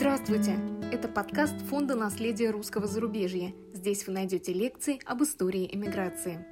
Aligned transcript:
Здравствуйте! 0.00 0.58
Это 0.90 1.08
подкаст 1.08 1.60
Фонда 1.68 1.94
наследия 1.94 2.48
русского 2.48 2.86
зарубежья. 2.86 3.52
Здесь 3.74 4.06
вы 4.06 4.14
найдете 4.14 4.54
лекции 4.54 4.98
об 5.04 5.22
истории 5.22 5.68
эмиграции. 5.70 6.46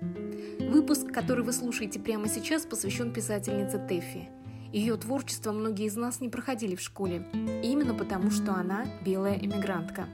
Выпуск, 0.69 1.10
который 1.10 1.42
вы 1.42 1.54
слушаете 1.54 1.98
прямо 1.98 2.29
сейчас, 2.29 2.66
посвящен 2.66 3.11
писательнице 3.11 3.79
Тэффи. 3.79 4.29
Ее 4.71 4.98
творчество 4.98 5.53
многие 5.53 5.87
из 5.87 5.96
нас 5.96 6.21
не 6.21 6.29
проходили 6.29 6.76
в 6.76 6.82
школе, 6.82 7.26
именно 7.64 7.95
потому, 7.95 8.30
что 8.30 8.53
она 8.53 8.84
белая 9.03 9.38
эмигрантка. 9.38 10.08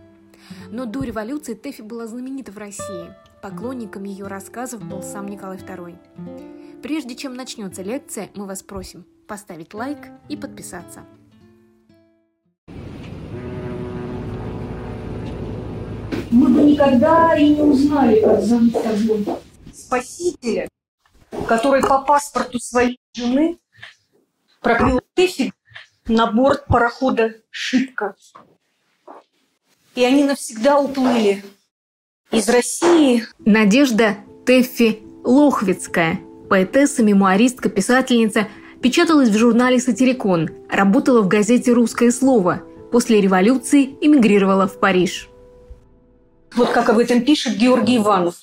Но 0.70 0.84
до 0.84 1.02
революции 1.02 1.54
Тэффи 1.54 1.82
была 1.82 2.06
знаменита 2.06 2.52
в 2.52 2.58
России. 2.58 3.16
Поклонником 3.42 4.04
ее 4.04 4.28
рассказов 4.28 4.80
был 4.88 5.02
сам 5.02 5.26
Николай 5.26 5.58
II. 5.58 6.80
Прежде 6.82 7.16
чем 7.16 7.34
начнется 7.34 7.82
лекция, 7.82 8.30
мы 8.36 8.46
вас 8.46 8.62
просим 8.62 9.04
поставить 9.26 9.74
лайк 9.74 9.98
и 10.28 10.36
подписаться. 10.36 11.04
Никогда 16.74 17.36
и 17.36 17.50
не 17.50 17.62
узнали, 17.62 18.20
как 18.20 18.42
зовут 18.42 18.72
того 18.72 19.40
спасителя, 19.72 20.68
который 21.46 21.82
по 21.82 22.00
паспорту 22.00 22.58
своей 22.58 22.98
жены 23.14 23.58
прокрыл 24.60 25.00
Тэфиг 25.14 25.54
на 26.06 26.26
борт 26.26 26.66
парохода 26.66 27.34
«Шибка». 27.50 28.14
И 29.94 30.04
они 30.04 30.24
навсегда 30.24 30.80
уплыли 30.80 31.44
из 32.32 32.48
России. 32.48 33.24
Надежда 33.38 34.16
Тэффи 34.44 35.00
Лохвицкая, 35.22 36.20
поэтесса, 36.50 37.02
мемуаристка, 37.02 37.68
писательница, 37.68 38.48
печаталась 38.82 39.28
в 39.28 39.38
журнале 39.38 39.78
«Сатирикон», 39.78 40.50
работала 40.68 41.22
в 41.22 41.28
газете 41.28 41.72
«Русское 41.72 42.10
слово», 42.10 42.62
после 42.90 43.20
революции 43.20 43.96
эмигрировала 44.00 44.66
в 44.66 44.78
Париж. 44.80 45.30
Вот 46.54 46.70
как 46.70 46.88
об 46.88 46.98
этом 46.98 47.22
пишет 47.22 47.56
Георгий 47.56 47.96
Иванов. 47.96 48.36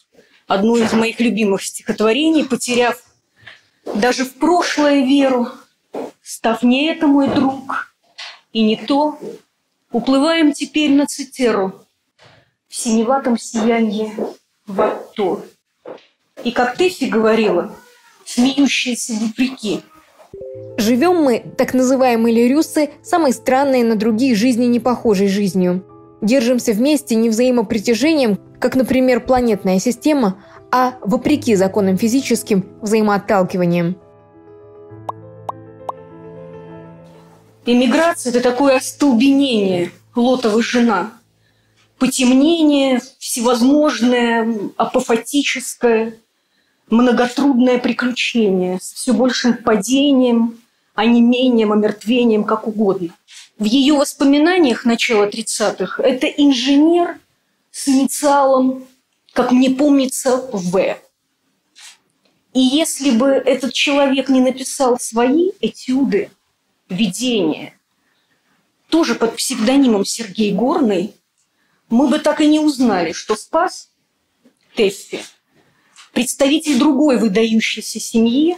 Одно 0.48 0.76
из 0.76 0.92
моих 0.92 1.20
любимых 1.22 1.64
стихотворений, 1.64 2.44
потеряв 2.44 3.02
даже 3.96 4.26
в 4.26 4.34
прошлое 4.34 5.06
веру, 5.06 5.48
став 6.22 6.62
не 6.62 6.88
это 6.88 7.08
мой 7.08 7.30
друг 7.30 7.96
и 8.52 8.64
не 8.64 8.76
то, 8.76 9.18
уплываем 9.92 10.52
теперь 10.52 10.92
на 10.92 11.06
Цитеру 11.06 11.86
в 12.68 12.76
синеватом 12.76 13.38
сиянье 13.38 14.12
в 14.68 14.82
Атто. 14.82 15.46
И 16.44 16.52
как 16.52 16.76
Тэфи 16.76 17.06
говорила, 17.06 17.74
смеющаяся 18.26 19.14
вопреки. 19.14 19.82
Живем 20.78 21.16
мы, 21.24 21.44
так 21.58 21.74
называемые 21.74 22.36
лирюсы, 22.36 22.90
самой 23.04 23.32
странной 23.32 23.84
на 23.84 23.96
другие 23.96 24.36
жизни 24.36 24.66
не 24.66 24.80
похожей 24.80 25.28
жизнью. 25.28 25.86
Держимся 26.22 26.74
вместе 26.74 27.16
не 27.16 27.30
взаимопритяжением, 27.30 28.40
как, 28.60 28.76
например, 28.76 29.22
планетная 29.22 29.80
система, 29.80 30.38
а 30.72 30.94
вопреки 31.02 31.56
законам 31.56 31.98
физическим 31.98 32.66
взаимоотталкиванием. 32.82 33.98
Эмиграция– 37.66 38.30
это 38.32 38.42
такое 38.42 38.78
остолбенение, 38.78 39.92
лотова 40.16 40.62
жена. 40.62 41.12
Потемнение, 41.98 43.02
всевозможное, 43.18 44.48
апофатическое, 44.78 46.16
многотрудное 46.90 47.80
приключение 47.80 48.80
с 48.82 48.94
все 48.94 49.14
большим 49.14 49.56
падением, 49.56 50.58
онемением, 50.94 51.72
омертвением, 51.72 52.44
как 52.44 52.68
угодно 52.68 53.10
в 53.62 53.66
ее 53.66 53.94
воспоминаниях 53.94 54.86
начала 54.86 55.30
30-х 55.30 56.02
это 56.02 56.26
инженер 56.26 57.20
с 57.70 57.88
инициалом, 57.88 58.88
как 59.34 59.52
мне 59.52 59.70
помнится, 59.70 60.38
В. 60.52 60.98
И 62.56 62.60
если 62.60 63.12
бы 63.12 63.28
этот 63.28 63.72
человек 63.74 64.30
не 64.30 64.42
написал 64.42 65.00
свои 65.00 65.52
этюды, 65.62 66.32
видения, 66.90 67.80
тоже 68.90 69.14
под 69.14 69.36
псевдонимом 69.36 70.06
Сергей 70.06 70.54
Горный, 70.54 71.14
мы 71.88 72.08
бы 72.08 72.18
так 72.18 72.42
и 72.42 72.48
не 72.48 72.60
узнали, 72.60 73.12
что 73.12 73.36
спас 73.36 73.92
Теффи, 74.76 75.20
представитель 76.14 76.80
другой 76.80 77.20
выдающейся 77.20 78.00
семьи, 78.00 78.58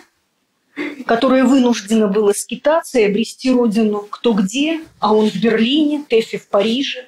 которое 1.06 1.44
вынуждено 1.44 2.08
было 2.08 2.34
скитаться 2.34 3.00
и 3.00 3.04
обрести 3.04 3.52
родину 3.52 4.08
кто 4.10 4.34
где, 4.34 4.82
а 5.00 5.14
он 5.14 5.30
в 5.30 5.36
Берлине, 5.36 6.04
Тэффи 6.08 6.38
в 6.38 6.48
Париже. 6.48 7.06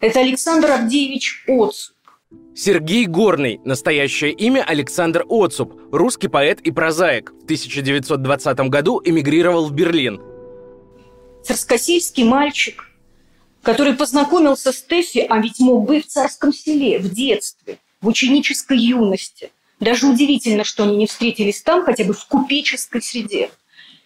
Это 0.00 0.20
Александр 0.20 0.70
Авдеевич 0.70 1.44
Оцуп. 1.48 1.94
Сергей 2.54 3.06
Горный, 3.06 3.60
настоящее 3.64 4.32
имя 4.32 4.62
Александр 4.62 5.24
Оцуп, 5.28 5.74
русский 5.92 6.28
поэт 6.28 6.60
и 6.60 6.70
прозаик. 6.70 7.32
В 7.32 7.44
1920 7.44 8.58
году 8.68 9.00
эмигрировал 9.04 9.66
в 9.66 9.72
Берлин. 9.72 10.20
Царскосельский 11.42 12.24
мальчик, 12.24 12.84
который 13.62 13.94
познакомился 13.94 14.72
с 14.72 14.82
Тэффи, 14.82 15.26
а 15.28 15.38
ведь 15.40 15.58
мог 15.58 15.86
бы 15.86 16.00
в 16.00 16.06
царском 16.06 16.52
селе, 16.52 16.98
в 16.98 17.12
детстве, 17.12 17.78
в 18.00 18.06
ученической 18.06 18.78
юности– 18.78 19.50
даже 19.80 20.06
удивительно, 20.06 20.64
что 20.64 20.84
они 20.84 20.96
не 20.96 21.06
встретились 21.06 21.62
там, 21.62 21.84
хотя 21.84 22.04
бы 22.04 22.14
в 22.14 22.24
купеческой 22.26 23.02
среде. 23.02 23.50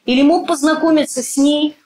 Или 0.06 0.22
мог 0.22 0.46
познакомиться 0.46 1.22
с 1.22 1.36
ней, 1.36 1.76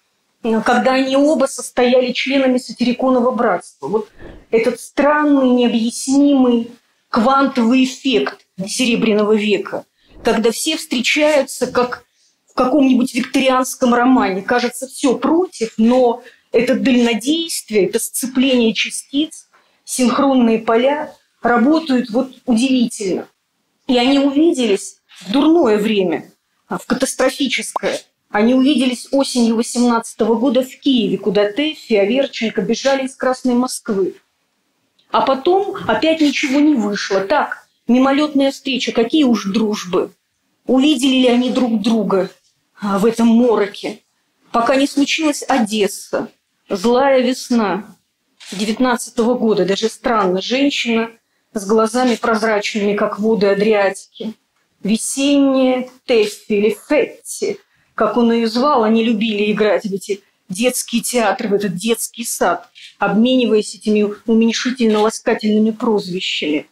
э, 0.43 0.60
когда 0.65 0.94
они 0.94 1.16
оба 1.16 1.47
состояли 1.47 2.12
членами 2.12 2.59
сатириконного 2.59 3.32
братства. 3.32 3.88
Вот 3.88 4.09
этот 4.50 4.81
странный, 4.81 5.50
необъяснимый 5.50 6.70
квантовый 7.09 7.84
эффект 7.84 8.47
Серебряного 8.66 9.34
века, 9.34 9.84
когда 10.25 10.50
все 10.50 10.76
встречаются 10.76 11.66
как 11.66 12.04
в 12.47 12.54
каком-нибудь 12.54 13.14
викторианском 13.14 13.94
романе. 13.94 14.43
Кажется, 14.43 14.87
все 14.87 15.16
против, 15.16 15.75
но 15.78 16.22
это 16.53 16.75
дальнодействие, 16.75 17.87
это 17.87 17.99
сцепление 17.99 18.75
частиц, 18.75 19.49
синхронные 19.84 20.59
поля 20.59 21.14
работают 21.43 22.10
вот 22.10 22.32
удивительно. 22.47 23.26
И 23.93 23.99
они 23.99 24.19
увиделись 24.19 24.97
в 25.21 25.33
дурное 25.33 25.77
время, 25.77 26.33
а, 26.67 26.79
в 26.79 26.87
катастрофическое. 26.87 28.01
Они 28.31 28.55
увиделись 28.55 29.07
осенью 29.11 29.57
18 29.57 30.35
года 30.35 30.63
в 30.63 30.81
Киеве, 30.81 31.19
куда 31.19 31.53
Тэффи 31.53 31.93
Аверченко 31.93 32.63
бежали 32.63 33.05
из 33.05 33.15
Красной 33.15 33.53
Москвы. 33.53 34.15
А 35.11 35.21
потом 35.21 35.77
опять 35.87 36.23
ничего 36.23 36.59
не 36.59 36.75
вышло. 36.75 37.21
Так, 37.21 37.69
мимолетная 37.87 38.51
встреча, 38.51 38.93
какие 38.93 39.25
уж 39.25 39.45
дружбы. 39.45 40.11
Увидели 40.65 41.17
ли 41.17 41.29
они 41.29 41.51
друг 41.51 41.83
друга 41.83 42.31
а, 42.81 42.99
в 42.99 43.05
этом 43.05 43.27
мороке? 43.27 44.01
Пока 44.53 44.77
не 44.77 44.87
случилась 44.87 45.45
Одесса, 45.47 46.31
злая 46.71 47.21
весна 47.21 47.95
19 48.53 49.19
-го 49.19 49.37
года. 49.37 49.67
Даже 49.67 49.91
странно, 49.91 50.41
женщина– 50.41 51.11
с 51.55 51.67
глазами 51.67 52.17
прозрачными, 52.17 52.95
как 52.95 53.19
воды 53.19 53.49
Адриатики. 53.49 54.35
Весенние 54.83 55.91
Теффи 56.07 56.53
или 56.53 56.77
Фетти, 56.89 57.59
как 57.95 58.17
он 58.17 58.33
ее 58.33 58.49
звал, 58.49 58.83
они 58.83 59.05
любили 59.05 59.53
играть 59.53 59.85
в 59.85 59.93
эти 59.93 60.23
детские 60.49 61.03
театры, 61.03 61.49
в 61.49 61.55
этот 61.55 61.77
детский 61.77 62.25
сад, 62.25 62.69
обмениваясь 62.99 63.75
этими 63.75 64.12
уменьшительно-ласкательными 64.27 65.71
прозвищами. 65.71 66.67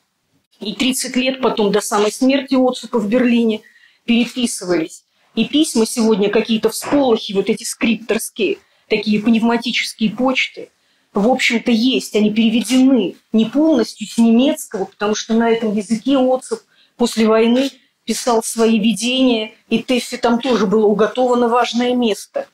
И 0.59 0.75
30 0.75 1.17
лет 1.17 1.41
потом, 1.41 1.73
до 1.73 1.81
самой 1.81 2.11
смерти 2.11 2.55
Отцупа 2.55 2.99
в 2.99 3.09
Берлине, 3.09 3.61
переписывались. 4.05 5.05
И 5.35 5.45
письма 5.45 5.87
сегодня 5.87 6.31
какие-то 6.31 6.69
всполохи, 6.71 7.33
вот 7.33 7.49
эти 7.49 7.63
скрипторские, 7.63 8.59
такие 8.89 9.21
пневматические 9.21 10.11
почты– 10.11 10.69
в 11.13 11.29
общем-то, 11.29 11.71
есть. 11.71 12.15
Они 12.15 12.31
переведены 12.33 13.17
не 13.33 13.47
полностью 13.47 14.07
с 14.07 14.19
немецкого, 14.19 14.85
потому 14.85 15.15
что 15.15 15.35
на 15.35 15.51
этом 15.51 15.75
языке 15.75 16.17
Отцев 16.17 16.65
после 16.97 17.27
войны 17.27 17.71
писал 18.05 18.43
свои 18.43 18.79
видения, 18.79 19.53
и 19.69 19.83
Теффи 19.83 20.17
там 20.17 20.41
тоже 20.41 20.67
было 20.67 20.87
уготовано 20.87 21.49
важное 21.49 21.95
место. 21.95 22.47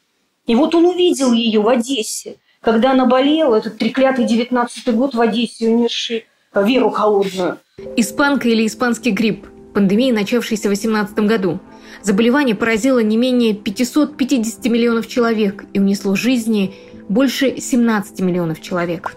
И 0.47 0.55
вот 0.55 0.75
он 0.75 0.87
увидел 0.87 1.33
ее 1.33 1.61
в 1.61 1.69
Одессе, 1.69 2.37
когда 2.61 2.93
она 2.93 3.07
болела, 3.07 3.57
этот 3.57 3.79
треклятый 3.79 4.25
девятнадцатый 4.25 4.93
год 4.93 5.15
в 5.15 5.21
Одессе, 5.21 5.69
унесший 5.69 6.27
веру 6.55 6.91
холодную. 6.91 7.59
Испанка 7.97 8.49
или 8.49 8.67
испанский 8.67 9.11
грипп. 9.11 9.47
Пандемия, 9.75 10.13
начавшаяся 10.13 10.69
в 10.69 10.73
2018 10.73 11.19
году. 11.21 11.59
Заболевание 12.03 12.55
поразило 12.55 13.01
не 13.01 13.17
менее 13.17 13.55
550 13.55 14.65
миллионов 14.67 15.07
человек 15.07 15.65
и 15.75 15.81
унесло 15.81 16.15
жизни 16.15 16.75
больше 17.09 17.59
17 17.59 18.21
миллионов 18.21 18.61
человек. 18.61 19.15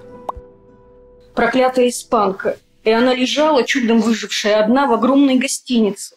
Проклятая 1.35 1.89
испанка. 1.89 2.57
И 2.83 2.91
она 2.91 3.13
лежала, 3.13 3.63
чудом 3.63 3.99
выжившая, 3.99 4.63
одна 4.63 4.87
в 4.87 4.93
огромной 4.93 5.35
гостинице, 5.35 6.15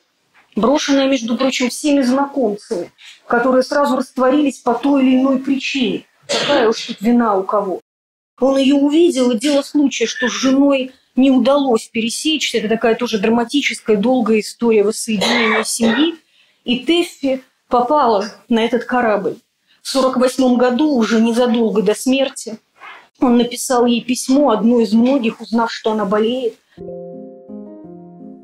брошенная, 0.55 1.09
между 1.09 1.37
прочим, 1.37 1.71
всеми 1.71 2.03
знакомцами, 2.03 2.93
которые 3.27 3.63
сразу 3.63 3.97
растворились 3.97 4.59
по 4.59 4.75
той 4.75 5.03
или 5.03 5.17
иной 5.17 5.39
причине. 5.39 6.05
Какая 6.27 6.69
уж 6.69 6.87
тут 6.87 7.01
вина 7.01 7.37
у 7.37 7.43
кого. 7.43 7.81
Он 8.41 8.57
ее 8.57 8.75
увидел, 8.75 9.31
и 9.31 9.39
дело 9.39 9.63
случая, 9.63 10.07
что 10.07 10.29
с 10.29 10.33
женой 10.33 10.93
не 11.17 11.31
удалось 11.31 11.89
пересечься. 11.89 12.59
Это 12.59 12.69
такая 12.69 12.95
тоже 12.95 13.19
драматическая, 13.19 13.97
долгая 13.97 14.41
история 14.41 14.85
воссоединения 14.85 15.65
семьи. 15.65 16.15
И 16.65 16.81
Теффи 16.81 17.43
попала 17.69 18.27
на 18.49 18.65
этот 18.65 18.85
корабль. 18.85 19.37
В 19.83 19.97
1948 19.97 20.57
году, 20.57 20.95
уже 20.95 21.21
незадолго 21.21 21.83
до 21.83 21.95
смерти, 21.95 22.59
он 23.21 23.37
написал 23.37 23.85
ей 23.85 24.03
письмо, 24.03 24.51
одно 24.51 24.81
из 24.81 24.93
многих, 24.93 25.41
узнав, 25.41 25.73
что 25.73 25.93
она 25.93 26.05
болеет. 26.05 26.55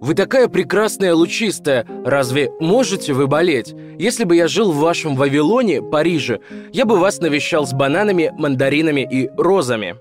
Вы 0.00 0.14
такая 0.14 0.49
прекрасная 0.49 1.14
лучистая. 1.14 1.87
Разве 2.05 2.50
можете 2.61 3.12
вы 3.12 3.26
болеть? 3.26 3.75
Если 3.99 4.25
бы 4.25 4.37
я 4.37 4.49
жил 4.49 4.73
в 4.73 4.76
вашем 4.76 5.17
Вавилоне, 5.17 5.82
Париже, 5.82 6.40
я 6.73 6.85
бы 6.85 6.99
вас 6.99 7.19
навещал 7.19 7.67
с 7.67 7.73
бананами, 7.73 8.32
мандаринами 8.37 9.06
и 9.11 9.29
розами. 9.37 9.96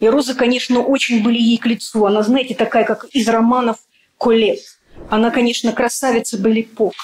И 0.00 0.08
розы, 0.08 0.34
конечно, 0.34 0.80
очень 0.80 1.22
были 1.22 1.38
ей 1.38 1.58
к 1.58 1.66
лицу. 1.66 2.04
Она, 2.06 2.22
знаете, 2.22 2.54
такая, 2.54 2.84
как 2.84 3.04
из 3.12 3.28
романов 3.28 3.76
Колет. 4.18 4.60
Она, 5.08 5.30
конечно, 5.30 5.72
красавица 5.72 6.38
Белипок. 6.38 6.94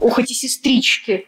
Ох, 0.00 0.18
эти 0.18 0.32
сестрички 0.32 1.26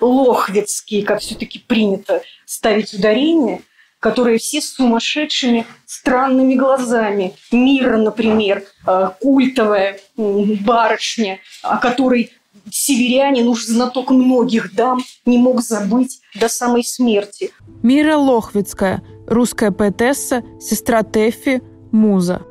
лохвицкие, 0.00 1.04
как 1.04 1.20
все-таки 1.20 1.58
принято 1.58 2.22
ставить 2.44 2.94
ударение– 2.94 3.62
которые 4.06 4.38
все 4.38 4.60
с 4.60 4.74
сумасшедшими 4.74 5.66
странными 5.84 6.54
глазами. 6.54 7.34
Мира, 7.50 7.96
например, 7.96 8.62
э, 8.86 9.10
культовая 9.20 9.98
барышня, 10.16 11.40
о 11.62 11.78
которой 11.78 12.30
северянин, 12.70 13.48
уж 13.48 13.64
знаток 13.64 14.10
многих 14.10 14.74
дам, 14.74 15.00
не 15.24 15.38
мог 15.38 15.60
забыть 15.60 16.20
до 16.38 16.48
самой 16.48 16.84
смерти. 16.84 17.50
Мира 17.82 18.16
Лохвицкая, 18.16 19.02
русская 19.26 19.72
поэтесса, 19.72 20.44
сестра 20.60 21.02
Теффи, 21.02 21.62
муза. 21.90 22.42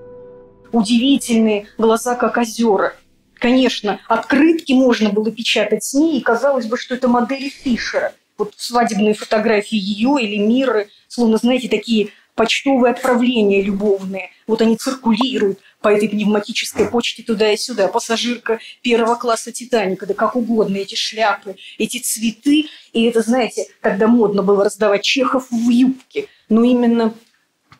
Удивительные 0.72 1.68
глаза, 1.78 2.16
как 2.16 2.38
озера. 2.38 2.96
Конечно, 3.46 4.00
открытки 4.08 4.74
можно 4.74 5.12
было 5.12 5.30
печатать 5.30 5.84
с 5.84 5.94
ней, 5.94 6.18
и 6.18 6.22
казалось 6.24 6.66
бы, 6.66 6.80
что 6.80 6.96
это 6.96 7.08
модели 7.08 7.50
Фишера. 7.50 8.16
Вот 8.40 8.56
свадебные 8.58 9.14
фотографии 9.14 9.78
ее 9.78 10.18
или 10.20 10.38
Миры 10.38 10.90
словно, 11.08 11.38
знаете, 11.38 11.70
такие 11.70 12.10
почтовые 12.34 12.90
отправления 12.90 13.62
любовные. 13.62 14.32
Вот 14.48 14.64
они 14.64 14.78
циркулируют 14.78 15.60
по 15.80 15.90
этой 15.90 16.10
пневматической 16.10 16.88
почте 16.88 17.22
туда 17.22 17.52
и 17.52 17.56
сюда. 17.56 17.88
Пассажирка 17.88 18.58
первого 18.82 19.14
класса 19.14 19.52
Титаника, 19.52 20.08
да 20.08 20.16
как 20.16 20.36
угодно, 20.36 20.78
эти 20.78 20.96
шляпы, 20.96 21.56
эти 21.78 22.00
цветы. 22.00 22.66
И 22.94 23.04
это, 23.04 23.22
знаете, 23.22 23.68
тогда 23.80 24.08
модно 24.08 24.42
было 24.42 24.66
раздавать 24.66 25.04
чехов 25.04 25.52
в 25.52 25.70
юбке. 25.70 26.30
Но 26.50 26.64
именно 26.64 27.14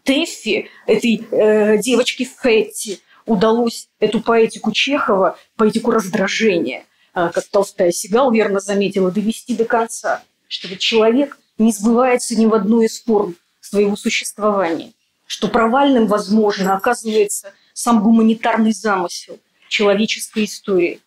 Теффи, 0.04 0.70
этой 0.86 1.28
э, 1.32 1.80
девочке 1.80 2.30
Фетти, 2.44 3.00
удалось 3.26 3.90
эту 4.00 4.22
поэтику 4.22 4.72
Чехова, 4.72 5.38
поэтику 5.56 5.92
раздражения, 5.92 6.86
э, 7.14 7.30
как 7.34 7.44
Толстая 7.46 7.92
Сигал 7.92 8.32
верно 8.32 8.60
заметила, 8.60 9.12
довести 9.12 9.56
до 9.56 9.66
конца. 9.66 10.24
Чтобы 10.48 10.78
человек 10.78 11.38
не 11.58 11.72
сбывается 11.72 12.36
ни 12.36 12.46
в 12.46 12.54
одной 12.54 12.86
из 12.86 13.02
форм 13.02 13.36
своего 13.62 13.96
существования, 13.96 14.92
что 15.26 15.48
провальным, 15.48 16.08
возможно, 16.08 16.76
оказывается 16.76 17.54
сам 17.74 18.04
гуманитарный 18.04 18.74
замысел 18.74 19.40
человеческой 19.70 20.46
истории. 20.46 21.02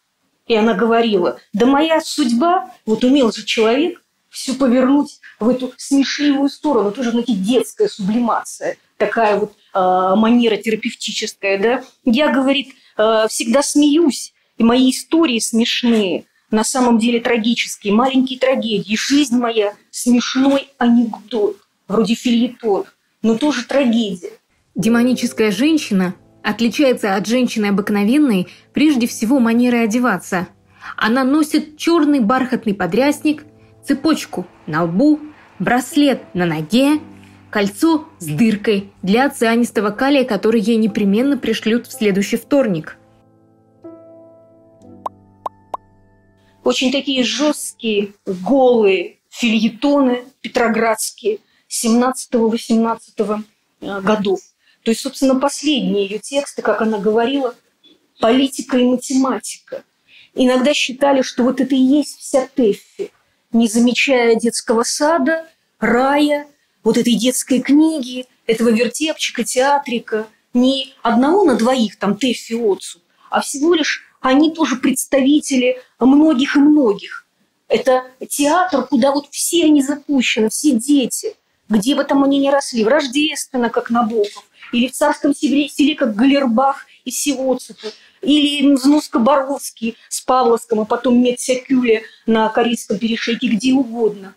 И 0.46 0.54
она 0.54 0.74
говорила, 0.74 1.38
да 1.52 1.66
моя 1.66 2.00
судьба, 2.00 2.74
вот 2.86 3.04
умел 3.04 3.32
же 3.32 3.44
человек 3.44 4.02
все 4.30 4.54
повернуть 4.54 5.20
в 5.38 5.48
эту 5.48 5.72
смешливую 5.76 6.48
сторону, 6.48 6.90
тоже, 6.90 7.10
знаете, 7.10 7.34
детская 7.34 7.88
сублимация, 7.88 8.76
такая 8.96 9.36
вот 9.36 9.54
манера 10.16 10.56
терапевтическая, 10.56 11.58
да. 11.58 11.84
Я, 12.04 12.32
говорит, 12.32 12.74
э, 12.96 13.26
всегда 13.28 13.62
смеюсь, 13.62 14.32
и 14.56 14.64
мои 14.64 14.90
истории 14.90 15.38
смешные, 15.38 16.24
на 16.50 16.64
самом 16.64 16.98
деле 16.98 17.20
трагические, 17.20 17.92
маленькие 17.92 18.38
трагедии. 18.38 18.96
Жизнь 18.96 19.36
моя– 19.36 19.74
смешной 19.90 20.68
анекдот, 20.78 21.58
вроде 21.86 22.14
фильетон, 22.14 22.84
но 23.22 23.36
тоже 23.36 23.64
трагедия. 23.64 24.32
Демоническая 24.74 25.50
женщина 25.50 26.14
отличается 26.42 27.16
от 27.16 27.26
женщины 27.26 27.66
обыкновенной 27.66 28.48
прежде 28.72 29.06
всего 29.06 29.40
манерой 29.40 29.84
одеваться. 29.84 30.48
Она 30.96 31.24
носит 31.24 31.76
черный 31.76 32.20
бархатный 32.20 32.74
подрясник, 32.74 33.44
цепочку 33.84 34.46
на 34.66 34.84
лбу, 34.84 35.20
браслет 35.58 36.22
на 36.34 36.46
ноге, 36.46 37.00
кольцо 37.50 38.06
с 38.18 38.26
дыркой 38.26 38.90
для 39.02 39.28
цианистого 39.30 39.90
калия, 39.90 40.24
который 40.24 40.60
ей 40.60 40.76
непременно 40.76 41.36
пришлют 41.36 41.86
в 41.86 41.92
следующий 41.92 42.36
вторник– 42.36 42.96
очень 46.68 46.92
такие 46.92 47.24
жесткие, 47.24 48.12
голые 48.26 49.16
фильетоны 49.30 50.24
петроградские 50.42 51.38
17-18 51.70 53.42
э, 53.80 54.00
годов. 54.02 54.40
То 54.84 54.90
есть, 54.90 55.00
собственно, 55.00 55.40
последние 55.40 56.04
ее 56.04 56.18
тексты, 56.18 56.60
как 56.60 56.82
она 56.82 56.98
говорила, 56.98 57.54
политика 58.20 58.76
и 58.76 58.84
математика. 58.84 59.82
Иногда 60.34 60.74
считали, 60.74 61.22
что 61.22 61.42
вот 61.42 61.62
это 61.62 61.74
и 61.74 61.78
есть 61.78 62.18
вся 62.18 62.46
Теффи, 62.54 63.12
не 63.50 63.66
замечая 63.66 64.34
детского 64.34 64.82
сада, 64.82 65.46
рая, 65.80 66.46
вот 66.84 66.96
этой 66.96 67.14
детской 67.14 67.60
книги, 67.60 68.26
этого 68.46 68.70
вертепчика, 68.70 69.44
театрика, 69.44 70.26
не 70.54 70.94
одного 71.02 71.44
на 71.44 71.56
двоих, 71.56 71.98
там, 71.98 72.16
Теффи 72.16 72.54
Отцу, 72.54 73.00
а 73.30 73.40
всего 73.40 73.74
лишь 73.74 74.04
они 74.20 74.52
тоже 74.52 74.76
представители 74.76 75.80
многих 76.00 76.56
и 76.56 76.60
многих. 76.60 77.26
Это 77.68 78.04
театр, 78.28 78.86
куда 78.86 79.12
вот 79.12 79.28
все 79.30 79.64
они 79.64 79.82
запущены, 79.82 80.48
все 80.48 80.72
дети, 80.72 81.36
где 81.68 81.94
бы 81.94 82.04
там 82.04 82.24
они 82.24 82.38
ни 82.38 82.48
росли, 82.48 82.82
в 82.82 82.88
Рождественно, 82.88 83.68
как 83.68 83.90
Набоков, 83.90 84.44
или 84.72 84.88
в 84.88 84.92
Царском 84.92 85.34
селе, 85.34 85.68
селе 85.68 85.94
как 85.94 86.14
Галербах 86.14 86.86
и 87.04 87.10
Сиоцепу, 87.10 87.88
или 88.22 88.74
Знуско-Боровский 88.74 89.96
с 90.08 90.20
Павловском, 90.22 90.80
а 90.80 90.84
потом 90.84 91.22
Медсякюле 91.22 92.02
на 92.26 92.48
Корейском 92.48 92.98
перешейке, 92.98 93.48
где 93.48 93.74
угодно. 93.74 94.34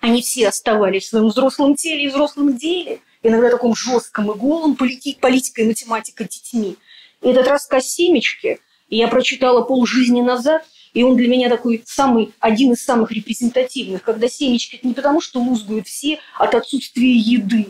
Они 0.00 0.22
все 0.22 0.48
оставались 0.48 1.04
в 1.04 1.08
своем 1.08 1.28
взрослом 1.28 1.74
теле 1.74 2.04
и 2.04 2.08
взрослом 2.08 2.56
деле, 2.56 3.00
иногда 3.22 3.50
таком 3.50 3.74
жестком 3.74 4.30
и 4.30 4.34
голом 4.34 4.76
политикой 4.76 5.64
и 5.64 5.66
математикой 5.66 6.26
детьми. 6.26 6.76
И 7.22 7.28
этот 7.28 7.48
рассказ 7.48 7.86
«Семечки» 7.86 8.60
я 8.88 9.08
прочитала 9.08 9.62
полжизни 9.62 10.22
назад, 10.22 10.66
и 10.94 11.02
он 11.02 11.16
для 11.16 11.28
меня 11.28 11.48
такой 11.48 11.82
самый, 11.86 12.32
один 12.40 12.72
из 12.72 12.82
самых 12.82 13.12
репрезентативных, 13.12 14.02
когда 14.02 14.28
семечки 14.28 14.76
это 14.76 14.88
не 14.88 14.94
потому, 14.94 15.20
что 15.20 15.40
лузгают 15.40 15.86
все 15.86 16.18
от 16.36 16.54
отсутствия 16.54 17.12
еды, 17.12 17.68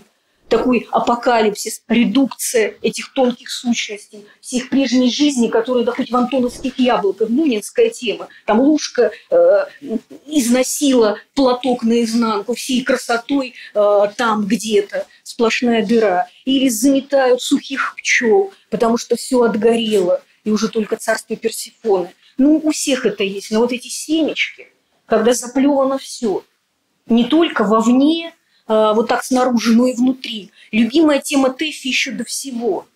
такой 0.51 0.89
апокалипсис, 0.91 1.83
редукция 1.89 2.75
этих 2.83 3.15
тонких 3.15 3.49
сущностей, 3.49 4.27
всех 4.41 4.69
прежней 4.69 5.11
жизни, 5.11 5.49
которые, 5.49 5.87
да 5.87 5.93
хоть 5.93 6.11
в 6.11 6.17
антоновских 6.17 6.79
яблоках, 6.79 7.31
бунинская 7.31 7.89
тема, 7.89 8.29
там 8.45 8.61
Лужка 8.61 9.13
э, 9.31 9.65
износила 10.27 11.19
платок 11.35 11.85
наизнанку, 11.85 12.55
всей 12.55 12.83
красотой 12.83 13.55
э, 13.75 14.03
там 14.17 14.45
где-то, 14.47 15.07
сплошная 15.23 15.87
дыра, 15.87 16.27
или 16.45 16.69
заметают 16.69 17.41
сухих 17.41 17.95
пчел, 17.97 18.53
потому 18.69 18.99
что 18.99 19.17
все 19.17 19.43
отгорело, 19.43 20.23
и 20.45 20.51
уже 20.51 20.69
только 20.69 20.97
царство 20.97 21.37
Персифоны. 21.37 22.13
Ну, 22.37 22.61
у 22.63 22.73
всех 22.73 23.07
это 23.07 23.23
есть. 23.23 23.51
Но 23.51 23.61
вот 23.61 23.73
эти 23.73 23.89
семечки, 23.89 24.69
когда 25.07 25.33
заплевано 25.33 25.99
все, 25.99 26.43
не 27.07 27.25
только 27.25 27.65
вовне, 27.65 28.35
вот 28.71 29.09
так 29.09 29.25
снаружи, 29.25 29.77
но 29.77 29.87
и 29.87 29.95
внутри. 29.95 30.53
Любимая 30.71 31.19
тема 31.19 31.51
Тэффи 31.51 31.89
еще 31.89 32.13
до 32.13 32.25
всего. 32.25 32.87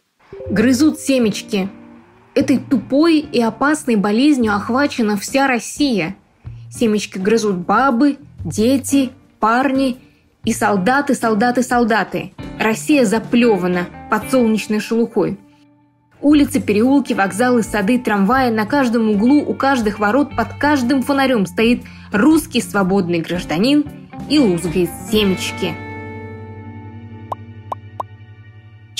Грызут 0.48 1.00
семечки. 1.00 1.68
Этой 2.34 2.58
тупой 2.58 3.18
и 3.18 3.40
опасной 3.40 3.96
болезнью 3.96 4.54
охвачена 4.54 5.16
вся 5.16 5.48
Россия. 5.48 6.16
Семечки 6.70 7.18
грызут 7.18 7.56
бабы, 7.56 8.18
дети, 8.44 9.10
парни 9.40 9.98
и 10.44 10.52
солдаты, 10.52 11.14
солдаты, 11.14 11.62
солдаты. 11.62 12.32
Россия 12.60 13.04
заплевана 13.04 13.86
под 14.10 14.30
солнечной 14.30 14.78
шелухой. 14.78 15.38
Улицы, 16.20 16.60
переулки, 16.60 17.12
вокзалы, 17.12 17.64
сады, 17.64 17.98
трамваи, 17.98 18.50
на 18.50 18.64
каждом 18.64 19.10
углу, 19.10 19.40
у 19.40 19.54
каждых 19.54 19.98
ворот, 19.98 20.34
под 20.36 20.54
каждым 20.54 21.02
фонарем 21.02 21.46
стоит 21.46 21.82
русский 22.12 22.60
свободный 22.60 23.20
гражданин 23.20 23.84
и 24.28 24.38
лузгает 24.38 24.90
семечки. 25.10 25.74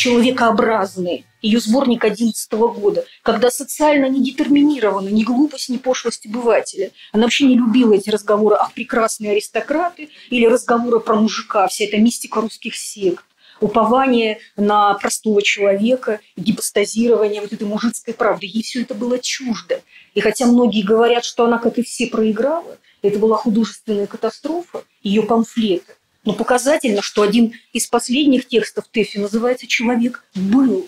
человекообразные, 0.05 1.25
ее 1.41 1.61
сборник 1.61 2.05
11 2.05 2.53
года, 2.53 3.07
когда 3.23 3.51
социально 3.51 4.05
не 4.07 4.23
детерминирована 4.23 5.09
ни 5.09 5.25
глупость, 5.25 5.71
ни 5.71 5.79
пошлость 5.79 6.27
обывателя. 6.27 6.91
Она 7.13 7.23
вообще 7.23 7.47
не 7.47 7.57
любила 7.57 7.95
эти 7.95 8.11
разговоры 8.11 8.57
о 8.57 8.69
прекрасные 8.69 9.33
аристократы 9.33 10.11
или 10.29 10.45
разговоры 10.45 11.01
про 11.01 11.15
мужика, 11.15 11.67
вся 11.69 11.87
эта 11.87 11.97
мистика 11.97 12.43
русских 12.43 12.77
сект 12.77 13.25
упование 13.65 14.41
на 14.57 14.93
простого 14.95 15.41
человека, 15.41 16.21
гипостазирование 16.37 17.41
вот 17.41 17.55
этой 17.55 17.67
мужицкой 17.67 18.13
правды. 18.13 18.45
Ей 18.47 18.63
все 18.63 18.83
это 18.83 18.95
было 18.95 19.19
чуждо. 19.19 19.81
И 20.13 20.21
хотя 20.21 20.45
многие 20.45 20.83
говорят, 20.83 21.25
что 21.25 21.47
она, 21.47 21.57
как 21.57 21.79
и 21.79 21.83
все, 21.83 22.07
проиграла, 22.07 22.77
это 23.01 23.19
была 23.19 23.39
художественная 23.39 24.07
катастрофа, 24.07 24.85
ее 25.03 25.23
памфлеты, 25.23 25.95
но 26.27 26.35
показательно, 26.35 27.01
что 27.01 27.23
один 27.23 27.55
из 27.73 27.87
последних 27.87 28.47
текстов 28.47 28.85
Тэфи 28.91 29.17
называется 29.17 29.67
«Человек 29.67 30.23
был». 30.35 30.87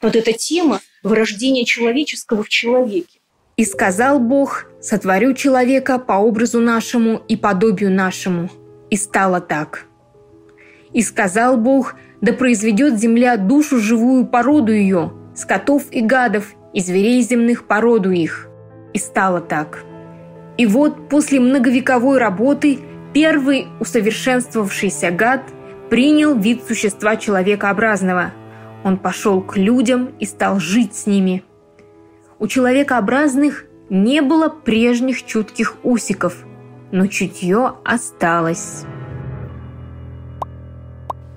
Вот 0.00 0.14
эта 0.14 0.32
тема 0.32 0.80
вырождения 1.02 1.64
человеческого 1.64 2.44
в 2.44 2.48
человеке. 2.48 3.18
«И 3.56 3.64
сказал 3.64 4.20
Бог, 4.20 4.66
сотворю 4.80 5.34
человека 5.34 5.98
по 5.98 6.14
образу 6.14 6.60
нашему 6.60 7.20
и 7.28 7.36
подобию 7.36 7.90
нашему. 7.90 8.48
И 8.90 8.96
стало 8.96 9.40
так. 9.40 9.86
И 10.92 11.02
сказал 11.02 11.56
Бог, 11.56 11.94
да 12.22 12.32
произведет 12.32 12.98
земля 12.98 13.36
душу 13.36 13.78
живую 13.78 14.26
породу 14.26 14.72
ее, 14.72 15.12
скотов 15.34 15.84
и 15.90 16.00
гадов, 16.00 16.54
и 16.72 16.80
зверей 16.80 17.20
земных 17.20 17.66
породу 17.66 18.10
их. 18.10 18.48
И 18.94 18.98
стало 18.98 19.42
так. 19.42 19.84
И 20.56 20.64
вот 20.64 21.10
после 21.10 21.38
многовековой 21.40 22.16
работы– 22.16 22.78
Первый 23.12 23.68
усовершенствовавшийся 23.78 25.10
гад 25.10 25.42
принял 25.90 26.34
вид 26.34 26.62
существа 26.66 27.16
человекообразного. 27.16 28.32
Он 28.84 28.96
пошел 28.96 29.42
к 29.42 29.56
людям 29.58 30.14
и 30.18 30.24
стал 30.24 30.58
жить 30.58 30.94
с 30.94 31.06
ними. 31.06 31.44
У 32.38 32.46
человекообразных 32.46 33.66
не 33.90 34.22
было 34.22 34.48
прежних 34.48 35.26
чутких 35.26 35.76
усиков, 35.82 36.36
но 36.90 37.06
чутье 37.06 37.74
осталось. 37.84 38.84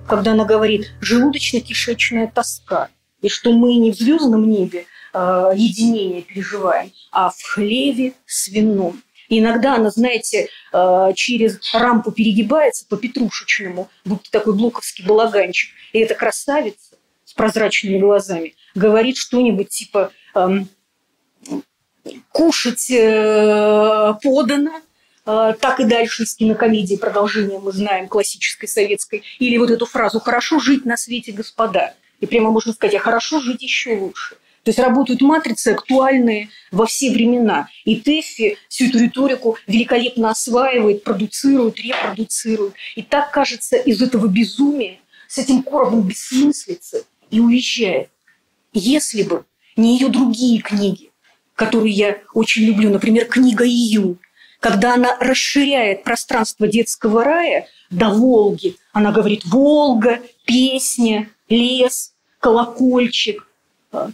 Когда 0.08 0.32
она 0.32 0.44
говорит 0.44 0.92
«желудочно-кишечная 1.00 2.30
тоска», 2.32 2.88
и 3.22 3.28
что 3.28 3.52
мы 3.52 3.74
не 3.74 3.90
в 3.90 3.96
звездном 3.96 4.48
небе 4.48 4.86
э, 5.12 5.52
единение 5.54 6.22
переживаем, 6.22 6.92
а 7.10 7.30
в 7.30 7.42
хлеве 7.42 8.12
свином. 8.24 9.02
И 9.28 9.40
иногда 9.40 9.74
она, 9.74 9.90
знаете, 9.90 10.48
э, 10.72 11.12
через 11.16 11.58
рампу 11.72 12.12
перегибается 12.12 12.86
по 12.88 12.96
петрушечному, 12.96 13.88
будто 14.04 14.30
такой 14.30 14.54
блоковский 14.54 15.04
балаганчик. 15.04 15.70
И 15.92 15.98
эта 15.98 16.14
красавица 16.14 16.96
с 17.24 17.32
прозрачными 17.32 17.98
глазами 17.98 18.54
говорит 18.76 19.16
что-нибудь 19.16 19.70
типа 19.70 20.12
эм, 20.36 20.68
«кушать 22.30 22.90
э, 22.90 24.14
подано», 24.22 24.78
э, 24.78 24.85
так 25.26 25.80
и 25.80 25.84
дальше 25.84 26.22
из 26.22 26.34
кинокомедии 26.34 26.96
продолжение 26.96 27.58
мы 27.58 27.72
знаем, 27.72 28.08
классической 28.08 28.68
советской. 28.68 29.24
Или 29.38 29.58
вот 29.58 29.70
эту 29.70 29.84
фразу 29.84 30.20
«хорошо 30.20 30.60
жить 30.60 30.84
на 30.84 30.96
свете, 30.96 31.32
господа». 31.32 31.94
И 32.20 32.26
прямо 32.26 32.50
можно 32.50 32.72
сказать, 32.72 32.94
а 32.94 33.00
хорошо 33.00 33.40
жить 33.40 33.62
еще 33.62 33.98
лучше. 33.98 34.36
То 34.62 34.70
есть 34.70 34.78
работают 34.78 35.20
матрицы 35.20 35.68
актуальные 35.68 36.48
во 36.72 36.86
все 36.86 37.12
времена. 37.12 37.68
И 37.84 37.96
Тэффи 37.96 38.56
всю 38.68 38.86
эту 38.86 38.98
риторику 38.98 39.58
великолепно 39.66 40.30
осваивает, 40.30 41.04
продуцирует, 41.04 41.78
репродуцирует. 41.78 42.74
И 42.96 43.02
так, 43.02 43.30
кажется, 43.30 43.76
из 43.76 44.02
этого 44.02 44.26
безумия, 44.26 44.98
с 45.28 45.38
этим 45.38 45.62
коробом 45.62 46.02
бессмыслицы 46.02 47.04
и 47.30 47.38
уезжает. 47.40 48.10
Если 48.72 49.22
бы 49.22 49.44
не 49.76 49.98
ее 49.98 50.08
другие 50.08 50.60
книги, 50.60 51.10
которые 51.54 51.92
я 51.92 52.18
очень 52.34 52.64
люблю, 52.64 52.90
например, 52.90 53.26
книга 53.26 53.64
«Июнь», 53.64 54.18
когда 54.60 54.94
она 54.94 55.16
расширяет 55.20 56.04
пространство 56.04 56.66
детского 56.66 57.24
рая 57.24 57.68
до 57.90 58.08
Волги. 58.10 58.76
Она 58.92 59.12
говорит 59.12 59.44
«Волга», 59.44 60.20
«Песня», 60.44 61.30
«Лес», 61.48 62.12
«Колокольчик», 62.40 63.46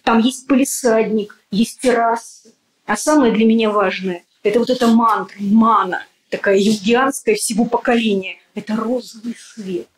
там 0.04 0.18
есть 0.18 0.46
полисадник, 0.46 1.38
есть 1.50 1.80
террасы. 1.80 2.52
А 2.86 2.96
самое 2.96 3.32
для 3.32 3.44
меня 3.44 3.70
важное– 3.70 4.24
это 4.42 4.58
вот 4.58 4.70
эта 4.70 4.86
мантра, 4.86 5.36
мана, 5.40 6.04
такая 6.30 6.58
югианская 6.58 7.34
всего 7.34 7.64
поколения. 7.64 8.36
Это 8.54 8.76
розовый 8.76 9.36
свет. 9.36 9.88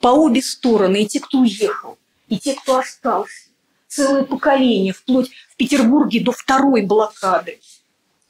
По 0.00 0.08
обе 0.08 0.42
стороны, 0.42 1.02
и 1.02 1.06
те, 1.06 1.20
кто 1.20 1.38
уехал, 1.38 1.98
и 2.28 2.38
те, 2.38 2.54
кто 2.54 2.78
остался. 2.78 3.48
Целое 3.88 4.24
поколение, 4.24 4.92
вплоть 4.92 5.30
в 5.50 5.56
Петербурге 5.56 6.20
до 6.20 6.32
второй 6.32 6.82
блокады. 6.82 7.60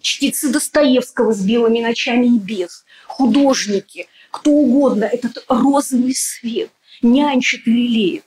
Чтецы 0.03 0.51
Достоевского 0.51 1.33
с 1.33 1.41
белыми 1.41 1.81
ночами 1.81 2.27
и 2.27 2.39
без. 2.39 2.85
Художники, 3.07 4.09
кто 4.31 4.51
угодно, 4.51 5.05
этот 5.05 5.45
розовый 5.49 6.15
свет 6.15 6.71
нянчит 7.01 7.67
и 7.67 7.71
лелеет. 7.71 8.25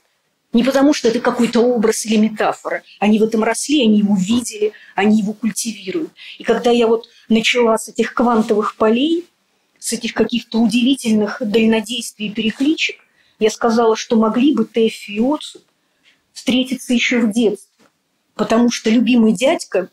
Не 0.52 0.64
потому, 0.64 0.94
что 0.94 1.08
это 1.08 1.20
какой-то 1.20 1.60
образ 1.60 2.06
или 2.06 2.16
метафора. 2.16 2.82
Они 2.98 3.18
в 3.18 3.22
этом 3.22 3.44
росли, 3.44 3.84
они 3.84 3.98
его 3.98 4.16
видели, 4.16 4.72
они 4.94 5.20
его 5.20 5.34
культивируют. 5.34 6.12
И 6.38 6.44
когда 6.44 6.70
я 6.70 6.86
вот 6.86 7.08
начала 7.28 7.76
с 7.76 7.88
этих 7.88 8.14
квантовых 8.14 8.76
полей, 8.76 9.26
с 9.78 9.92
этих 9.92 10.14
каких-то 10.14 10.58
удивительных 10.58 11.42
дальнодействий 11.42 12.28
и 12.28 12.32
перекличек, 12.32 12.96
я 13.38 13.50
сказала, 13.50 13.96
что 13.96 14.16
могли 14.16 14.54
бы 14.54 14.64
Тэффи 14.64 15.10
и 15.10 15.20
Отцу 15.20 15.60
встретиться 16.32 16.94
еще 16.94 17.20
в 17.20 17.32
детстве. 17.32 17.68
Потому 18.34 18.70
что 18.70 18.88
любимый 18.88 19.34
дядька 19.34 19.90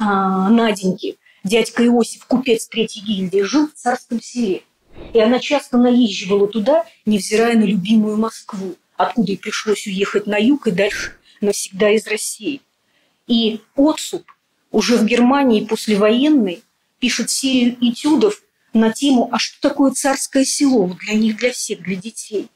Наденьки, 0.00 1.18
дядька 1.44 1.84
Иосиф, 1.84 2.24
купец 2.26 2.66
третьей 2.66 3.02
гильдии, 3.02 3.42
жил 3.42 3.68
в 3.68 3.74
царском 3.74 4.20
селе. 4.20 4.62
И 5.12 5.20
она 5.20 5.38
часто 5.38 5.78
наезживала 5.78 6.48
туда, 6.48 6.84
невзирая 7.06 7.56
на 7.56 7.64
любимую 7.64 8.16
Москву 8.16 8.76
откуда 9.00 9.32
и 9.32 9.36
пришлось 9.36 9.86
уехать 9.86 10.26
на 10.26 10.36
юг 10.36 10.66
и 10.66 10.70
дальше 10.70 11.12
навсегда 11.40 11.90
из 11.90 12.06
России. 12.06 12.60
И 13.26 13.60
Отсуп 13.74 14.24
уже 14.70 14.96
в 14.96 15.04
Германии 15.04 15.64
послевоенной 15.64 16.62
пишет 16.98 17.30
серию 17.30 17.76
этюдов 17.80 18.42
на 18.72 18.92
тему 18.92 19.28
«А 19.32 19.38
что 19.38 19.68
такое 19.68 19.92
царское 19.92 20.44
село?» 20.44 20.96
для 21.06 21.14
них, 21.14 21.36
для 21.36 21.52
всех, 21.52 21.82
для 21.82 21.96
детей. 21.96 22.48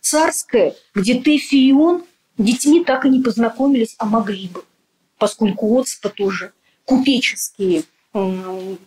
Царское, 0.00 0.74
где 0.94 1.20
Тэфи 1.20 1.56
и 1.56 1.72
он 1.72 2.04
детьми 2.38 2.82
так 2.82 3.04
и 3.04 3.10
не 3.10 3.20
познакомились, 3.20 3.94
а 3.98 4.06
могли 4.06 4.48
бы, 4.48 4.64
поскольку 5.18 5.78
Отспа 5.78 6.08
тоже 6.08 6.52
купеческие 6.90 7.84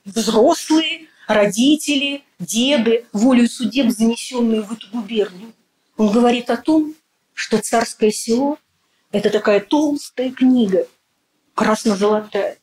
взрослые, 0.03 1.07
родители, 1.25 2.23
деды, 2.37 3.05
волею 3.13 3.49
судеб, 3.49 3.91
занесенные 3.91 4.61
в 4.61 4.73
эту 4.73 4.87
губернию. 4.91 5.53
Он 5.95 6.11
говорит 6.11 6.49
о 6.49 6.57
том, 6.57 6.95
что 7.33 7.59
царское 7.59 8.11
село– 8.11 8.57
это 9.13 9.29
такая 9.29 9.61
толстая 9.61 10.31
книга, 10.31 10.85
красно-золотая. 11.53 12.57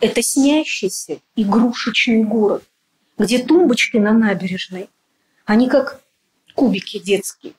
Это 0.00 0.22
снящийся 0.22 1.18
игрушечный 1.36 2.24
город, 2.24 2.64
где 3.18 3.40
тумбочки 3.40 3.98
на 3.98 4.14
набережной, 4.14 4.88
они 5.44 5.68
как 5.68 6.00
кубики 6.54 6.98
детские, 6.98 7.52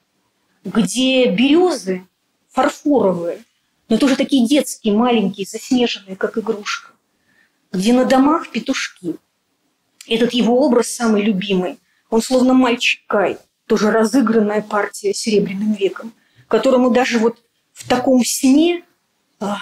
где 0.66 1.30
березы 1.30 2.08
фарфоровые, 2.50 3.44
но 3.88 3.98
тоже 3.98 4.16
такие 4.16 4.48
детские, 4.48 4.96
маленькие, 4.96 5.46
заснеженные, 5.46 6.16
как 6.16 6.40
игрушка, 6.40 6.93
где 7.74 7.92
на 7.92 8.06
домах 8.06 8.50
петушки. 8.50 9.18
Этот 10.08 10.34
его 10.34 10.66
образ 10.66 10.88
самый 10.88 11.22
любимый. 11.22 11.80
Он 12.10 12.22
словно 12.22 12.54
мальчик 12.54 13.02
Кай, 13.08 13.38
тоже 13.68 13.92
разыгранная 13.92 14.62
партия 14.62 15.14
серебряным 15.14 15.74
веком– 15.74 16.14
которому 16.54 16.92
даже 16.92 17.18
вот 17.18 17.40
в 17.72 17.90
таком 17.90 18.24
сне 18.24 18.84
а, 19.40 19.58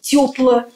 тепло, 0.00 0.66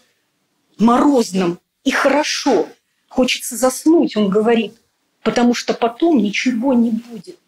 морозном 0.78 1.60
и 1.84 1.92
хорошо 1.92 2.66
хочется 3.08 3.56
заснуть, 3.56 4.16
он 4.16 4.30
говорит, 4.30 4.74
потому 5.22 5.54
что 5.54 5.72
потом 5.72 6.18
ничего 6.18 6.74
не 6.74 6.90
будет. 6.90 7.38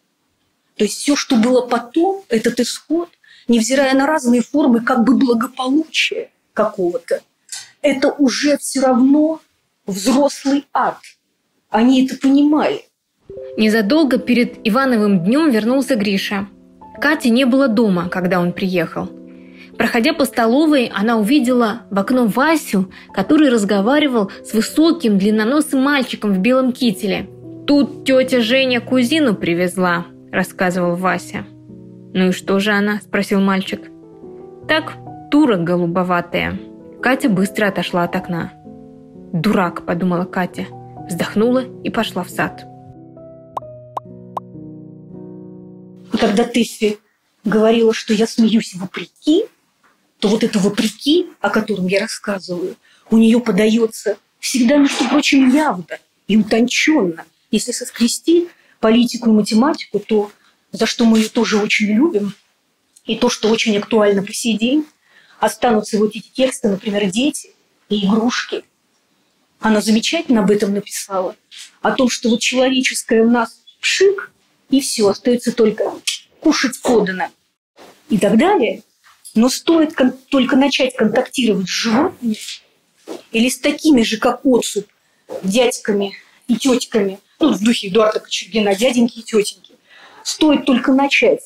То 0.77 0.85
есть 0.85 0.99
все, 0.99 1.17
что 1.17 1.35
было 1.35 1.67
потом, 1.67 2.23
этот 2.29 2.61
исход, 2.61 3.09
невзирая 3.49 3.93
на 3.93 4.07
разные 4.07 4.41
формы 4.41 4.79
как 4.79 5.03
бы 5.03 5.17
благополучия 5.17 6.31
какого-то, 6.53 7.21
это 7.83 8.11
уже 8.11 8.57
все 8.57 8.81
равно 8.81 9.39
взрослый 9.85 10.65
ад. 10.73 10.97
Они 11.69 12.05
это 12.05 12.17
понимали. 12.17 12.81
Незадолго 13.57 14.17
перед 14.17 14.67
Ивановым 14.67 15.23
днем 15.23 15.51
вернулся 15.51 15.95
Гриша. 15.95 16.47
Кати 16.99 17.29
не 17.29 17.45
было 17.45 17.67
дома, 17.67 18.09
когда 18.09 18.39
он 18.39 18.53
приехал. 18.53 19.09
Проходя 19.77 20.13
по 20.13 20.25
столовой, 20.25 20.91
она 20.93 21.17
увидела 21.17 21.81
в 21.89 21.99
окно 21.99 22.27
Васю, 22.27 22.91
который 23.13 23.49
разговаривал 23.49 24.31
с 24.43 24.53
высоким 24.53 25.17
длинноносым 25.17 25.81
мальчиком 25.81 26.33
в 26.33 26.39
белом 26.39 26.71
кителе. 26.71 27.27
«Тут 27.65 28.05
тетя 28.05 28.41
Женя 28.41 28.81
кузину 28.81 29.35
привезла»,– 29.35 30.05
рассказывал 30.31 30.95
Вася. 30.95 31.45
«Ну 32.13 32.29
и 32.29 32.31
что 32.31 32.59
же 32.59 32.71
она?»– 32.71 32.99
спросил 33.03 33.41
мальчик. 33.41 33.81
Так, 34.67 34.93
тура 35.31 35.57
голубоватая. 35.57 36.59
Катя 37.03 37.27
быстро 37.27 37.67
отошла 37.67 38.05
от 38.05 38.15
окна. 38.15 38.53
«Дурак»,— 39.33 39.85
подумала 39.85 40.23
Катя. 40.23 40.67
Вздохнула 41.09 41.65
и 41.83 41.89
пошла 41.89 42.23
в 42.23 42.29
сад. 42.29 42.63
Когда 46.17 46.45
Тесси 46.45 46.99
говорила, 47.43 47.93
что 47.93 48.13
я 48.13 48.25
смеюсь 48.25 48.73
вопреки, 48.75 49.47
то 50.19 50.29
вот 50.29 50.45
это 50.45 50.59
вопреки, 50.59 51.27
о 51.41 51.49
котором 51.49 51.87
я 51.87 51.99
рассказываю, 51.99 52.77
у 53.11 53.17
нее 53.17 53.41
подается 53.41 54.15
всегда, 54.39 54.77
между 54.77 55.03
прочим, 55.09 55.49
явно 55.49 55.99
и 56.29 56.37
утонченно. 56.37 57.25
Если 57.51 57.73
соскрести 57.73 58.47
политику 58.79 59.29
и 59.29 59.33
математику, 59.33 59.99
то 59.99 60.31
за 60.71 60.85
что 60.85 61.03
мы 61.03 61.17
ее 61.17 61.27
тоже 61.27 61.57
очень 61.57 61.87
любим, 61.87 62.33
и 63.03 63.17
то, 63.17 63.27
что 63.29 63.49
очень 63.49 63.77
актуально 63.77 64.23
по 64.23 64.31
сей 64.31 64.57
день, 64.57 64.85
останутся 65.43 65.97
вот 65.97 66.15
эти 66.15 66.29
тексты, 66.29 66.69
например, 66.69 67.09
«Дети» 67.09 67.51
и 67.89 68.05
«Игрушки». 68.05 68.63
Она 69.59 69.81
замечательно 69.81 70.41
об 70.41 70.51
этом 70.51 70.73
написала. 70.73 71.35
О 71.81 71.91
том, 71.91 72.09
что 72.09 72.29
вот 72.29 72.39
человеческое 72.39 73.23
у 73.23 73.29
нас 73.29 73.61
пшик, 73.81 74.31
и 74.69 74.79
все, 74.79 75.07
остается 75.07 75.51
только 75.51 75.91
кушать 76.39 76.81
подано 76.81 77.29
и 78.09 78.17
так 78.17 78.37
далее. 78.37 78.83
Но 79.35 79.49
стоит 79.49 79.95
только 80.29 80.55
начать 80.55 80.95
контактировать 80.95 81.67
с 81.67 81.71
животными 81.71 82.37
или 83.31 83.49
с 83.49 83.59
такими 83.59 84.03
же, 84.03 84.17
как 84.17 84.45
отцу, 84.45 84.83
дядьками 85.43 86.13
и 86.47 86.55
тетками, 86.55 87.19
ну, 87.39 87.53
в 87.53 87.61
духе 87.61 87.89
Эдуарда 87.89 88.19
Кочергина, 88.19 88.75
дяденьки 88.75 89.19
и 89.19 89.23
тетеньки, 89.23 89.73
стоит 90.23 90.65
только 90.65 90.93
начать 90.93 91.41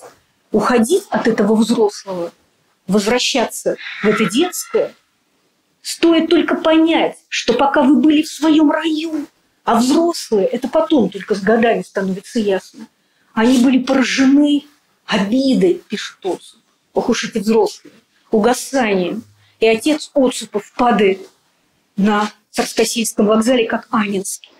уходить 0.52 1.04
от 1.10 1.28
этого 1.28 1.56
взрослого, 1.56 2.32
возвращаться 2.88 3.78
в 4.02 4.06
это 4.06 4.26
детское, 4.26 4.94
стоит 5.82 6.30
только 6.30 6.56
понять, 6.56 7.18
что 7.30 7.54
пока 7.54 7.84
вы 7.84 7.98
были 7.98 8.22
в 8.22 8.30
своем 8.30 8.72
раю, 8.72 9.28
а 9.64 9.76
взрослые, 9.76 10.48
это 10.48 10.68
потом 10.68 11.10
только 11.10 11.36
с 11.36 11.42
годами 11.42 11.82
становится 11.82 12.40
ясно, 12.40 12.88
они 13.34 13.64
были 13.64 13.80
поражены 13.80 14.64
обидой, 15.06 15.82
пишет 15.88 16.18
Отцу. 16.24 16.58
Ох 16.94 17.10
уж 17.10 17.26
эти 17.26 17.38
взрослые, 17.38 17.94
угасанием. 18.32 19.24
И 19.60 19.68
отец 19.68 20.12
Отцупов 20.14 20.72
падает 20.74 21.28
на 21.96 22.32
Царскосельском 22.52 23.26
вокзале, 23.28 23.68
как 23.68 23.88
Анинский. 23.92 24.52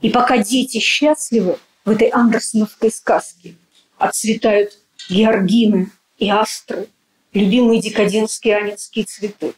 И 0.00 0.10
пока 0.10 0.38
дети 0.38 0.78
счастливы 0.78 1.58
в 1.84 1.90
этой 1.90 2.08
андерсоновской 2.08 2.90
сказке, 2.90 3.54
отцветают 3.98 4.78
георгины 5.08 5.90
и 6.18 6.30
астры, 6.30 6.88
любимые 7.32 7.80
декадентские 7.80 8.56
анинские 8.56 9.04
цветы. 9.04 9.54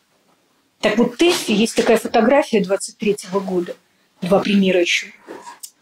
Так 0.81 0.99
вот, 0.99 1.17
Тессе 1.17 1.55
есть 1.55 1.77
такая 1.77 1.99
фотография 1.99 2.61
23 2.61 3.17
-го 3.33 3.41
года, 3.41 3.77
два 4.21 4.41
примера 4.41 4.81
еще 4.81 5.13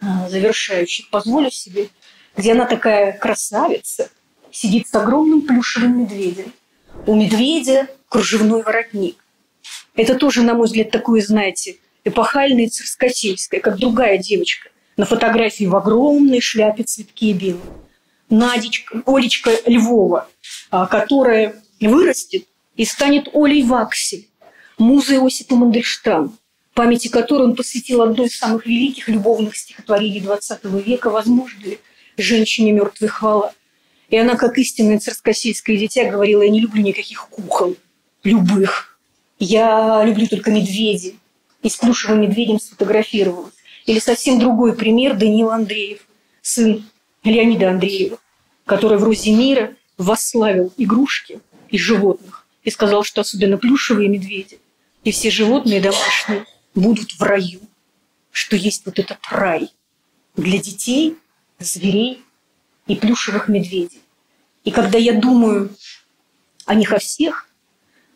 а, 0.01 0.29
завершающих. 0.29 1.09
Позволю 1.11 1.51
себе 1.51 1.89
где 2.37 2.53
она 2.53 2.67
такая 2.67 3.13
красавица, 3.13 4.11
сидит 4.51 4.89
с 4.89 4.95
огромным 4.95 5.43
плюшевым 5.43 6.01
медведем. 6.01 6.53
У 7.07 7.15
медведя 7.15 7.89
кружевной 8.09 8.63
воротник. 8.63 9.17
Это 9.95 10.15
тоже, 10.15 10.43
на 10.43 10.55
мой 10.55 10.67
взгляд, 10.67 10.91
такое, 10.91 11.21
знаете, 11.21 11.77
эпохальное 12.05 12.69
царскосельское, 12.69 13.61
как 13.61 13.79
другая 13.79 14.19
девочка 14.19 14.71
на 14.97 15.07
фотографии 15.07 15.65
в 15.65 15.77
огромной 15.77 16.41
шляпе 16.41 16.83
цветки 16.83 17.33
белые. 17.33 17.63
Надечка, 18.29 19.03
Олечка 19.07 19.51
Львова, 19.67 20.29
а, 20.71 20.87
вырастет 21.89 22.47
и 22.77 22.85
станет 22.85 23.29
Олей 23.35 23.63
Ваксель, 23.63 24.29
музой 24.79 25.19
Иосипа 25.19 25.55
Мандельштама, 25.55 26.33
памяти 26.75 27.09
которой 27.09 27.43
он 27.43 27.57
посвятил 27.57 28.03
одно 28.03 28.25
из 28.25 28.37
самых 28.37 28.67
великих 28.67 29.09
любовных 29.09 29.57
стихотворений 29.57 30.21
XX 30.21 30.83
века 30.83 31.11
«Возможно 31.11 31.61
ли 31.63 31.79
женщине 32.21 32.73
мертвой 32.73 33.09
хвала. 33.09 33.53
И 34.09 34.17
она, 34.17 34.37
как 34.37 34.59
истинное 34.59 34.99
царскосельское 34.99 35.77
дитя, 35.77 36.11
говорила, 36.11 36.43
я 36.43 36.51
не 36.51 36.61
люблю 36.61 36.83
никаких 36.83 37.29
кукол, 37.29 37.77
любых. 38.25 38.99
Я 39.39 40.03
люблю 40.05 40.27
только 40.27 40.51
медведей. 40.51 41.19
И 41.63 41.69
с 41.69 41.77
плюшевым 41.77 42.23
медведем 42.23 42.59
сфотографировалась. 42.59 43.55
Или 43.87 43.99
совсем 43.99 44.39
другой 44.39 44.75
пример 44.75 45.17
Даниил 45.17 45.51
Андреев, 45.51 46.01
сын 46.43 46.85
Леонида 47.23 47.71
Андреева, 47.71 48.19
который 48.65 48.99
в 48.99 49.05
«Розе 49.05 49.33
мира» 49.33 49.75
восславил 49.99 50.73
игрушки 50.77 51.41
и 51.71 51.79
животных 51.79 52.47
и 52.63 52.71
сказал, 52.71 53.05
что 53.05 53.23
особенно 53.23 53.57
плюшевые 53.57 54.09
медведи 54.09 54.61
и 55.05 55.13
все 55.13 55.31
животные 55.31 55.81
домашние 55.81 56.47
будут 56.75 57.13
в 57.13 57.23
раю, 57.23 57.61
что 58.31 58.57
есть 58.57 58.85
вот 58.85 58.99
этот 58.99 59.19
рай 59.31 59.71
для 60.37 60.59
детей– 60.59 61.17
зверей 61.61 62.23
и 62.87 62.97
плюшевых 62.97 63.49
медведей. 63.49 64.01
И 64.65 64.71
когда 64.71 64.99
я 64.99 65.13
думаю 65.13 65.71
о 66.67 66.75
них 66.75 66.93
о 66.93 66.99
всех, 66.99 67.49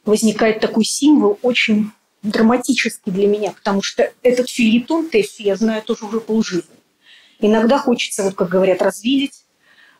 возникает 0.04 0.60
такой 0.60 0.84
символ 0.84 1.38
очень 1.42 1.92
драматический 2.22 3.12
для 3.12 3.26
меня, 3.26 3.52
потому 3.52 3.82
что 3.82 4.10
этот 4.22 4.50
фильетон 4.50 5.08
Теффи 5.08 5.42
я 5.42 5.56
знаю 5.56 5.82
тоже 5.82 6.06
уже 6.06 6.20
полжизни. 6.20 6.74
Иногда 7.38 7.78
хочется, 7.78 8.22
вот 8.22 8.34
как 8.34 8.48
говорят, 8.48 8.80
развидеть, 8.82 9.44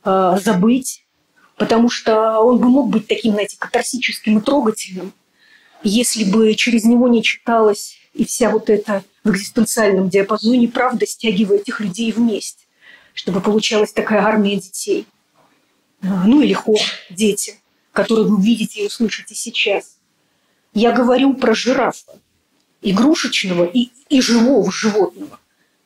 э, 0.05 0.39
забыть, 0.43 1.04
потому 1.57 1.89
что 1.91 2.41
он 2.41 2.59
бы 2.59 2.69
мог 2.69 2.89
быть 2.89 3.07
таким, 3.07 3.33
знаете, 3.33 3.57
катарсическим 3.59 4.39
и 4.39 4.41
трогательным, 4.41 5.13
если 5.83 6.25
бы 6.25 6.55
через 6.55 6.85
него 6.85 7.09
не 7.09 7.23
читалась 7.23 7.97
и 8.13 8.25
вся 8.25 8.51
вот 8.51 8.71
эта 8.71 9.05
в 9.23 9.31
экзистенциальном 9.31 10.09
диапазоне 10.09 10.69
правда, 10.69 11.07
стягивая 11.07 11.59
этих 11.59 11.81
людей 11.81 12.13
вместе 12.13 12.65
чтобы 13.15 13.41
получалась 13.41 13.93
такая 13.93 14.21
армия 14.23 14.57
детей. 14.57 15.07
А, 16.03 16.27
ну 16.27 16.43
или 16.43 16.53
хор 16.53 16.79
«Дети», 17.09 17.59
который 17.93 18.25
вы 18.25 18.37
увидите 18.37 18.83
и 18.83 18.87
услышите 18.87 19.35
сейчас. 19.35 19.97
Я 20.75 20.93
говорю 20.93 21.35
про 21.35 21.55
жирафа, 21.55 22.21
игрушечного 22.83 23.65
и, 23.65 23.91
и 24.09 24.21
живого 24.21 24.71
животного. 24.71 25.39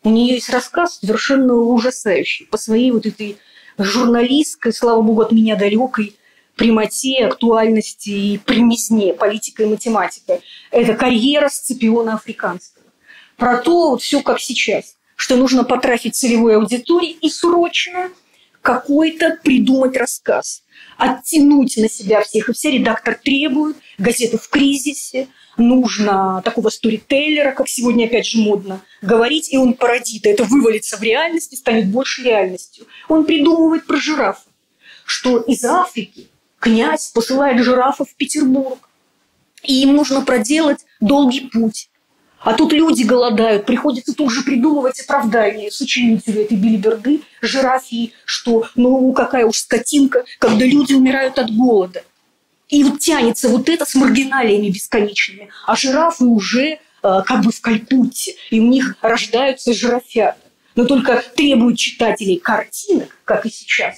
У 0.02 0.10
нее 0.10 0.34
есть 0.34 0.48
рассказ 0.48 0.98
совершенно 0.98 1.54
ужасающий 1.54 2.46
по 2.46 2.56
своей 2.56 2.90
вот 2.90 3.04
этой 3.04 3.36
журналистской, 3.78 4.72
слава 4.72 5.00
богу, 5.02 5.22
от 5.22 5.32
меня 5.32 5.56
далекой 5.56 6.16
прямоте, 6.56 7.26
актуальности 7.26 8.10
и 8.10 8.38
примизне, 8.38 9.14
политика 9.14 9.62
и 9.62 9.66
математика. 9.66 10.40
Это 10.70 10.94
карьера 10.94 11.48
Сципиона 11.48 12.14
Африканского. 12.14 12.84
Про 13.36 13.58
то 13.58 13.90
вот 13.90 14.02
все 14.02 14.22
как 14.22 14.40
сейчас 14.40 14.96
что 15.18 15.34
нужно 15.34 15.64
потрафить 15.64 16.14
целевой 16.14 16.56
аудитории 16.56 17.10
и 17.10 17.28
срочно 17.28 18.10
какой-то 18.68 19.38
придумать 19.42 19.96
рассказ, 19.96 20.62
оттянуть 20.98 21.78
на 21.78 21.88
себя 21.88 22.20
всех. 22.20 22.50
И 22.50 22.52
все 22.52 22.70
редактор 22.70 23.14
требует, 23.14 23.78
газеты 23.96 24.36
в 24.36 24.46
кризисе, 24.50 25.28
нужно 25.56 26.42
такого 26.44 26.68
сторителлера, 26.68 27.52
как 27.52 27.66
сегодня 27.66 28.04
опять 28.04 28.26
же 28.26 28.36
модно, 28.36 28.82
говорить, 29.00 29.50
и 29.50 29.56
он 29.56 29.72
породит. 29.72 30.26
Это 30.26 30.44
вывалится 30.44 30.98
в 30.98 31.02
реальность 31.02 31.54
и 31.54 31.56
станет 31.56 31.86
больше 31.86 32.22
реальностью. 32.22 32.84
Он 33.08 33.24
придумывает 33.24 33.86
про 33.86 33.96
жирафа, 33.96 34.50
что 35.06 35.38
из 35.38 35.64
Африки 35.64 36.28
князь 36.60 37.10
посылает 37.12 37.64
жирафа 37.64 38.04
в 38.04 38.14
Петербург, 38.16 38.90
и 39.62 39.80
им 39.80 39.96
нужно 39.96 40.20
проделать 40.20 40.84
долгий 41.00 41.48
путь 41.48 41.87
а 42.40 42.54
тут 42.54 42.72
люди 42.72 43.02
голодают, 43.02 43.66
приходится 43.66 44.14
тут 44.14 44.32
же 44.32 44.42
придумывать 44.42 45.00
оправдание 45.00 45.70
сочинителю 45.70 46.42
этой 46.42 46.56
билиберды, 46.56 47.22
жирафии, 47.42 48.12
что 48.24 48.68
ну 48.74 49.12
какая 49.12 49.44
уж 49.44 49.58
скотинка, 49.58 50.24
когда 50.38 50.64
люди 50.64 50.94
умирают 50.94 51.38
от 51.38 51.54
голода. 51.54 52.04
И 52.68 52.84
вот 52.84 53.00
тянется 53.00 53.48
вот 53.48 53.68
это 53.68 53.84
с 53.84 53.94
маргиналиями 53.94 54.68
бесконечными, 54.68 55.48
а 55.66 55.74
жирафы 55.74 56.24
уже 56.24 56.64
э, 56.64 56.78
как 57.02 57.44
бы 57.44 57.50
в 57.50 57.60
Калькутте, 57.60 58.34
и 58.50 58.60
у 58.60 58.66
них 58.66 58.96
рождаются 59.00 59.72
жирафята. 59.72 60.38
Но 60.74 60.84
только 60.84 61.24
требуют 61.34 61.78
читателей 61.78 62.36
картинок, 62.36 63.08
как 63.24 63.46
и 63.46 63.50
сейчас, 63.50 63.96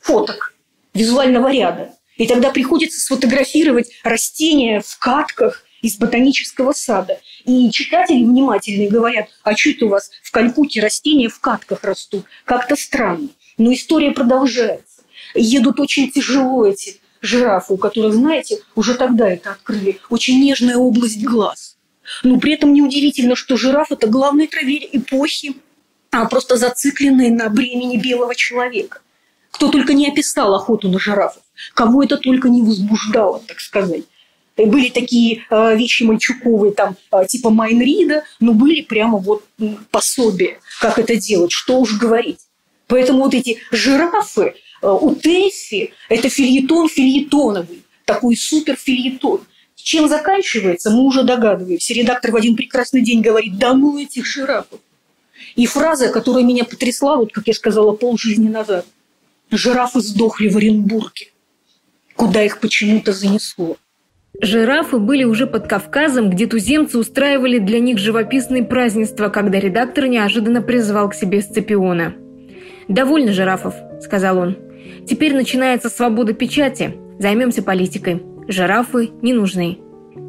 фоток, 0.00 0.54
визуального 0.92 1.50
ряда. 1.50 1.94
И 2.16 2.26
тогда 2.26 2.50
приходится 2.50 3.00
сфотографировать 3.00 3.90
растения 4.02 4.82
в 4.84 4.98
катках 4.98 5.64
из 5.82 5.96
ботанического 5.96 6.72
сада. 6.72 7.20
И 7.44 7.70
читатели 7.70 8.24
внимательные 8.24 8.88
говорят, 8.88 9.28
а 9.42 9.56
что 9.56 9.70
это 9.70 9.86
у 9.86 9.88
вас 9.88 10.10
в 10.22 10.30
Калькутте 10.30 10.80
растения 10.80 11.28
в 11.28 11.40
катках 11.40 11.84
растут? 11.84 12.24
Как-то 12.44 12.76
странно. 12.76 13.28
Но 13.56 13.72
история 13.72 14.10
продолжается. 14.12 15.02
Едут 15.34 15.80
очень 15.80 16.10
тяжело 16.10 16.66
эти 16.66 17.00
жирафы, 17.20 17.74
у 17.74 17.76
которых, 17.76 18.14
знаете, 18.14 18.60
уже 18.74 18.94
тогда 18.94 19.28
это 19.28 19.52
открыли, 19.52 20.00
очень 20.10 20.40
нежная 20.40 20.76
область 20.76 21.22
глаз. 21.24 21.76
Но 22.22 22.38
при 22.38 22.54
этом 22.54 22.72
неудивительно, 22.72 23.36
что 23.36 23.56
жираф– 23.56 23.88
это 23.90 24.06
главный 24.06 24.46
травель 24.46 24.88
эпохи, 24.92 25.56
а 26.10 26.24
просто 26.26 26.56
зацикленный 26.56 27.30
на 27.30 27.48
бремени 27.50 27.98
белого 27.98 28.34
человека. 28.34 29.00
Кто 29.50 29.68
только 29.68 29.92
не 29.92 30.08
описал 30.08 30.54
охоту 30.54 30.88
на 30.88 30.98
жирафов. 30.98 31.42
Кого 31.74 32.02
это 32.02 32.16
только 32.16 32.48
не 32.48 32.62
возбуждало, 32.62 33.40
так 33.46 33.60
сказать. 33.60 34.04
Были 34.66 34.88
такие 34.88 35.44
э, 35.50 35.76
вещи 35.76 36.02
мальчуковые, 36.02 36.72
там, 36.72 36.96
э, 37.12 37.26
типа 37.26 37.50
Майнрида, 37.50 38.24
но 38.40 38.52
были 38.52 38.82
прямо 38.82 39.18
вот 39.18 39.44
пособия, 39.92 40.58
как 40.80 40.98
это 40.98 41.14
делать, 41.16 41.52
что 41.52 41.78
уж 41.78 41.96
говорить. 41.96 42.40
Поэтому 42.88 43.22
вот 43.22 43.34
эти 43.34 43.58
жирафы 43.70 44.54
э, 44.82 44.88
у 44.88 45.14
Тэффи– 45.14 45.92
это 46.08 46.28
фильетон 46.28 46.88
фильетоновый, 46.88 47.84
такой 48.04 48.36
супер 48.36 48.76
фильетон. 48.76 49.42
Чем 49.76 50.08
заканчивается, 50.08 50.90
мы 50.90 51.04
уже 51.04 51.22
догадываемся. 51.22 51.94
Редактор 51.94 52.32
в 52.32 52.36
один 52.36 52.56
прекрасный 52.56 53.02
день 53.02 53.20
говорит, 53.22 53.58
да 53.58 53.74
ну 53.74 53.96
этих 53.96 54.26
жирафов. 54.26 54.80
И 55.54 55.66
фраза, 55.66 56.08
которая 56.08 56.42
меня 56.42 56.64
потрясла, 56.64 57.16
вот 57.16 57.32
как 57.32 57.46
я 57.46 57.54
сказала 57.54 57.92
полжизни 57.92 58.48
назад. 58.48 58.86
Жирафы 59.50 60.00
сдохли 60.00 60.48
в 60.48 60.56
Оренбурге, 60.56 61.28
куда 62.16 62.44
их 62.44 62.60
почему-то 62.60 63.12
занесло. 63.12 63.76
Жирафы 64.40 64.98
были 64.98 65.24
уже 65.24 65.48
под 65.48 65.66
Кавказом, 65.66 66.30
где 66.30 66.46
туземцы 66.46 66.96
устраивали 66.98 67.58
для 67.58 67.80
них 67.80 67.98
живописные 67.98 68.62
празднества, 68.62 69.30
когда 69.30 69.58
редактор 69.58 70.06
неожиданно 70.06 70.62
призвал 70.62 71.08
к 71.10 71.14
себе 71.14 71.42
Сципиона. 71.42 72.14
«Довольно 72.86 73.32
жирафов»,— 73.32 73.74
сказал 74.00 74.38
он. 74.38 74.56
«Теперь 75.06 75.34
начинается 75.34 75.88
свобода 75.88 76.34
печати. 76.34 76.94
Займемся 77.18 77.62
политикой. 77.62 78.22
Жирафы 78.46 79.10
не 79.22 79.32
нужны». 79.32 79.78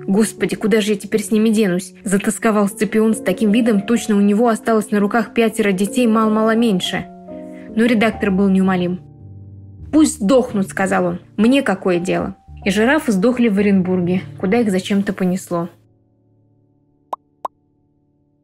«Господи, 0.07 0.55
куда 0.55 0.81
же 0.81 0.93
я 0.93 0.97
теперь 0.97 1.21
с 1.21 1.29
ними 1.29 1.49
денусь?»– 1.49 1.93
затасковал 2.03 2.67
Сципион 2.67 3.13
с 3.13 3.19
таким 3.19 3.51
видом, 3.51 3.81
точно 3.81 4.17
у 4.17 4.21
него 4.21 4.47
осталось 4.47 4.89
на 4.89 4.99
руках 4.99 5.35
пятеро 5.35 5.71
детей 5.71 6.07
мало-мало 6.07 6.55
меньше. 6.55 7.05
Но 7.75 7.85
редактор 7.85 8.31
был 8.31 8.49
неумолим. 8.49 9.01
«Пусть 9.91 10.19
сдохнут»,– 10.19 10.67
сказал 10.69 11.05
он. 11.05 11.19
«Мне 11.37 11.61
какое 11.61 11.99
дело?» 11.99 12.35
И 12.65 12.71
жирафы 12.71 13.11
сдохли 13.13 13.47
в 13.47 13.57
Оренбурге, 13.57 14.21
куда 14.39 14.59
их 14.59 14.69
зачем-то 14.69 15.13
понесло. 15.13 15.69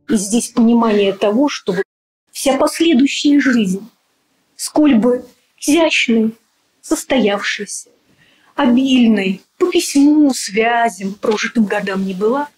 И 0.08 0.16
здесь 0.16 0.50
понимание 0.50 1.14
того, 1.14 1.50
что 1.50 1.76
вся 2.32 2.58
последующая 2.58 3.40
жизнь, 3.40 3.90
сколь 4.56 4.96
бы 4.96 5.26
изящной, 5.60 6.34
состоявшейся, 6.82 7.90
обильной, 8.56 9.42
по 9.58 9.70
письму, 9.70 10.34
связям, 10.34 11.16
прожитым 11.16 11.66
годам 11.66 12.06
не 12.06 12.14
была, 12.14 12.50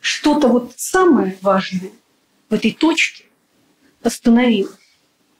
что-то 0.00 0.48
вот 0.48 0.74
самое 0.76 1.38
важное 1.40 1.92
в 2.50 2.54
этой 2.54 2.72
точке 2.72 3.24
остановилось. 4.02 4.76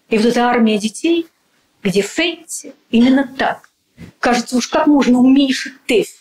И 0.09 0.17
вот 0.17 0.27
эта 0.27 0.47
армия 0.47 0.79
детей, 0.79 1.27
где 1.83 2.01
Фетти 2.01 2.73
именно 2.91 3.27
так. 3.37 3.69
Кажется, 4.25 4.57
уж 4.57 4.69
как 4.69 4.87
можно 4.87 5.19
уменьшить 5.19 5.75
Тэффи. 5.85 6.17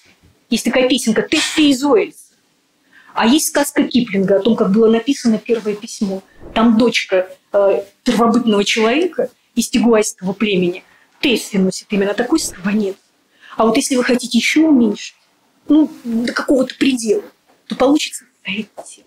Есть 0.49 0.65
такая 0.65 0.89
песенка 0.89 1.21
«Тэффи 1.21 1.69
из 1.69 1.81
Уэльса». 1.85 2.33
А 3.13 3.25
есть 3.25 3.47
сказка 3.47 3.83
Киплинга 3.83 4.35
о 4.35 4.39
том, 4.41 4.57
как 4.57 4.73
было 4.73 4.91
написано 4.91 5.37
первое 5.37 5.73
письмо. 5.73 6.21
Там 6.53 6.77
дочка 6.77 7.29
э, 7.53 7.83
первобытного 8.03 8.65
человека 8.65 9.29
из 9.55 9.69
тигуайского 9.69 10.33
племени 10.33 10.83
Тэффи 11.21 11.55
носит 11.55 11.87
именно 11.91 12.13
такой 12.13 12.41
слонец. 12.41 12.97
А 13.55 13.65
вот 13.65 13.77
если 13.77 13.95
вы 13.95 14.03
хотите 14.03 14.37
еще 14.37 14.59
уменьшить, 14.59 15.15
ну, 15.69 15.89
до 16.03 16.33
какого-то 16.33 16.75
предела, 16.75 17.23
то 17.67 17.77
получится 17.77 18.25
эти. 18.43 19.05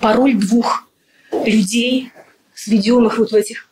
Пароль 0.00 0.34
двух 0.34 0.88
людей, 1.30 2.10
сведенных 2.56 3.18
вот 3.18 3.30
в 3.30 3.34
этих 3.36 3.70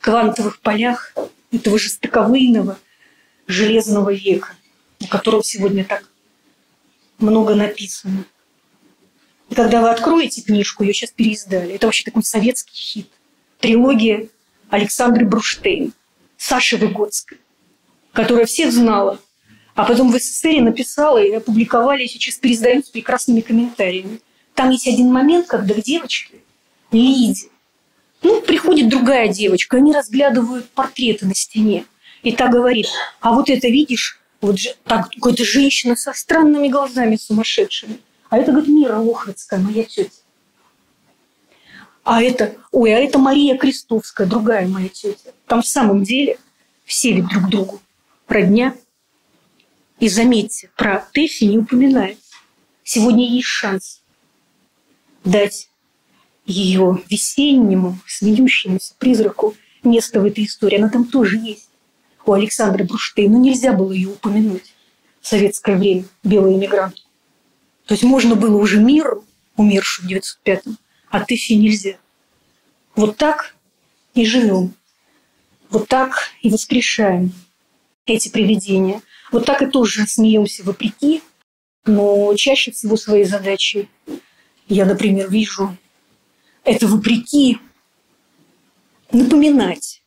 квантовых 0.00 0.60
полях 0.60 1.14
этого 1.50 1.78
жестоковыйного 1.78 2.76
железного 3.50 4.12
века, 4.12 4.54
о 5.00 5.06
котором 5.08 5.42
сегодня 5.42 5.84
так 5.84 6.04
много 7.18 7.54
написано. 7.54 8.24
И 9.48 9.54
когда 9.54 9.80
вы 9.80 9.90
откроете 9.90 10.42
книжку, 10.42 10.84
ее 10.84 10.94
сейчас 10.94 11.10
переиздали, 11.10 11.74
это 11.74 11.86
вообще 11.86 12.04
такой 12.04 12.22
советский 12.22 12.76
хит. 12.76 13.10
Трилогия 13.58 14.28
Александры 14.70 15.26
Бруштейн, 15.26 15.92
Саши 16.36 16.76
Выгодской 16.76 17.38
которая 18.12 18.46
всех 18.46 18.72
знала, 18.72 19.18
а 19.74 19.84
потом 19.84 20.10
в 20.10 20.18
СССР 20.18 20.60
написала 20.60 21.22
и 21.22 21.32
опубликовали, 21.32 22.04
и 22.04 22.08
сейчас 22.08 22.36
пересдают 22.36 22.86
с 22.86 22.90
прекрасными 22.90 23.40
комментариями. 23.40 24.20
Там 24.54 24.70
есть 24.70 24.88
один 24.88 25.12
момент, 25.12 25.46
когда 25.46 25.74
к 25.74 25.82
девочке, 25.82 26.34
Лиде, 26.92 27.48
ну, 28.22 28.40
приходит 28.42 28.88
другая 28.88 29.28
девочка, 29.28 29.76
они 29.76 29.92
разглядывают 29.92 30.68
портреты 30.70 31.26
на 31.26 31.34
стене. 31.34 31.84
И 32.22 32.32
та 32.32 32.48
говорит, 32.48 32.86
а 33.20 33.32
вот 33.32 33.48
это 33.48 33.68
видишь, 33.68 34.20
вот 34.40 34.58
же, 34.58 34.74
так, 34.84 35.10
какая-то 35.10 35.44
женщина 35.44 35.96
со 35.96 36.12
странными 36.12 36.68
глазами 36.68 37.16
сумасшедшими. 37.16 37.98
А 38.28 38.38
это, 38.38 38.52
говорит, 38.52 38.70
Мира 38.70 38.96
Лохвицкая, 38.98 39.60
моя 39.60 39.84
тетя. 39.84 40.10
А 42.04 42.22
это, 42.22 42.56
ой, 42.72 42.94
а 42.94 42.98
это 42.98 43.18
Мария 43.18 43.56
Крестовская, 43.56 44.26
другая 44.26 44.66
моя 44.66 44.88
тетя. 44.88 45.32
Там 45.46 45.62
в 45.62 45.66
самом 45.66 46.02
деле 46.02 46.38
все 46.84 47.12
ведь 47.12 47.28
друг 47.28 47.48
другу 47.48 47.80
родня. 48.26 48.74
И 49.98 50.08
заметьте, 50.08 50.70
про 50.76 51.06
Тэфи 51.12 51.44
не 51.44 51.58
упоминается. 51.58 52.34
Сегодня 52.82 53.28
есть 53.28 53.46
шанс 53.46 54.02
дать 55.24 55.68
ее 56.46 57.02
весеннему, 57.08 57.98
смеющемуся 58.06 58.94
призраку 58.98 59.54
место 59.84 60.20
в 60.20 60.24
этой 60.24 60.44
истории. 60.44 60.78
Она 60.78 60.88
там 60.88 61.04
тоже 61.04 61.36
есть. 61.36 61.69
У 62.30 62.32
Александры 62.32 62.84
Бруштейна. 62.84 63.34
Нельзя 63.34 63.72
было 63.72 63.90
ее 63.90 64.10
упомянуть 64.10 64.72
в 65.20 65.26
советское 65.26 65.76
время, 65.76 66.04
белый 66.22 66.54
иммигрант. 66.54 66.94
То 67.86 67.94
есть 67.94 68.04
можно 68.04 68.36
было 68.36 68.56
уже 68.56 68.78
миру, 68.78 69.24
умершую 69.56 70.08
в 70.08 70.12
905-м, 70.12 70.78
а 71.10 71.24
Тэфи 71.24 71.54
нельзя. 71.54 71.96
Вот 72.94 73.16
так 73.16 73.56
и 74.14 74.24
живем. 74.24 74.74
Вот 75.70 75.88
так 75.88 76.28
и 76.40 76.50
воскрешаем 76.50 77.32
эти 78.06 78.28
привидения. 78.28 79.02
Вот 79.32 79.44
так 79.44 79.62
и 79.62 79.66
тоже 79.66 80.06
смеемся 80.06 80.62
вопреки, 80.62 81.24
но 81.84 82.32
чаще 82.36 82.70
всего 82.70 82.96
свои 82.96 83.24
задачи 83.24 83.88
я, 84.68 84.84
например, 84.84 85.28
вижу 85.28 85.76
это 86.62 86.86
вопреки 86.86 87.58
напоминать. 89.10 89.99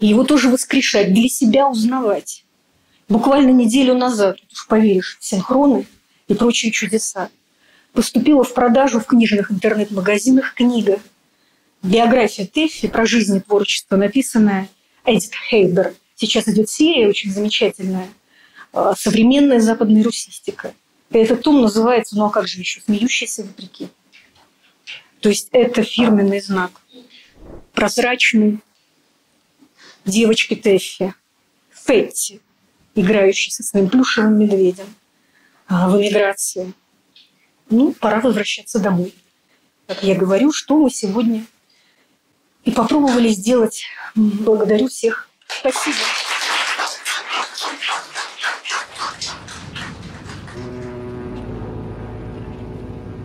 И 0.00 0.06
его 0.06 0.24
тоже 0.24 0.48
воскрешать, 0.48 1.12
для 1.12 1.28
себя 1.28 1.68
узнавать. 1.68 2.44
Буквально 3.08 3.50
неделю 3.50 3.94
назад, 3.94 4.38
уж 4.52 4.66
поверишь, 4.66 5.16
синхроны 5.20 5.86
и 6.28 6.34
прочие 6.34 6.72
чудеса, 6.72 7.30
поступила 7.92 8.44
в 8.44 8.52
продажу 8.52 9.00
в 9.00 9.06
книжных 9.06 9.50
интернет-магазинах 9.50 10.54
книга 10.54 11.00
«Биография 11.82 12.46
Тэффи 12.46 12.88
про 12.88 13.06
жизнь 13.06 13.36
и 13.36 13.40
творчество», 13.40 13.96
написанная 13.96 14.68
Эдит 15.04 15.32
Хейбер– 15.48 15.94
Сейчас 16.16 16.48
идет 16.48 16.70
серия 16.70 17.08
очень 17.08 17.30
замечательная 17.30 18.08
а, 18.72 18.96
«Современная 18.96 19.60
западная 19.60 20.02
русистика». 20.02 20.72
И 21.10 21.18
этот 21.18 21.42
том 21.42 21.60
называется, 21.60 22.16
ну 22.16 22.24
а 22.24 22.30
как 22.30 22.48
же 22.48 22.58
еще, 22.58 22.80
«Смеющиеся 22.80 23.44
вопреки». 23.44 23.88
То 25.20 25.28
есть 25.28 25.48
это 25.52 25.82
фирменный 25.82 26.40
знак. 26.40 26.70
Прозрачный 27.74 28.60
девочки 30.06 30.54
Тэффи, 30.56 31.14
Фетти, 31.70 32.40
играющий 32.94 33.52
со 33.52 33.62
своим 33.62 33.90
плюшевым 33.90 34.38
медведем 34.38 34.94
а, 35.68 35.88
в 35.90 36.00
эмиграции. 36.00 36.72
Ну, 37.68 37.92
пора 37.92 38.20
возвращаться 38.20 38.78
домой. 38.78 39.12
Как 39.86 40.02
я 40.02 40.14
говорю, 40.14 40.52
что 40.52 40.78
мы 40.78 40.90
сегодня 40.90 41.44
и 42.64 42.70
попробовали 42.70 43.28
сделать. 43.28 43.84
Благодарю 44.14 44.88
всех 44.88 45.28
Спасибо. 45.48 45.96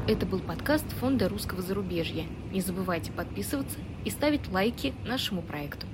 Это 0.07 0.25
был 0.25 0.39
подкаст 0.39 0.85
Фонда 0.99 1.29
русского 1.29 1.61
зарубежья. 1.61 2.25
Не 2.51 2.61
забывайте 2.61 3.11
подписываться 3.11 3.79
и 4.03 4.09
ставить 4.09 4.47
лайки 4.49 4.93
нашему 5.05 5.41
проекту. 5.41 5.87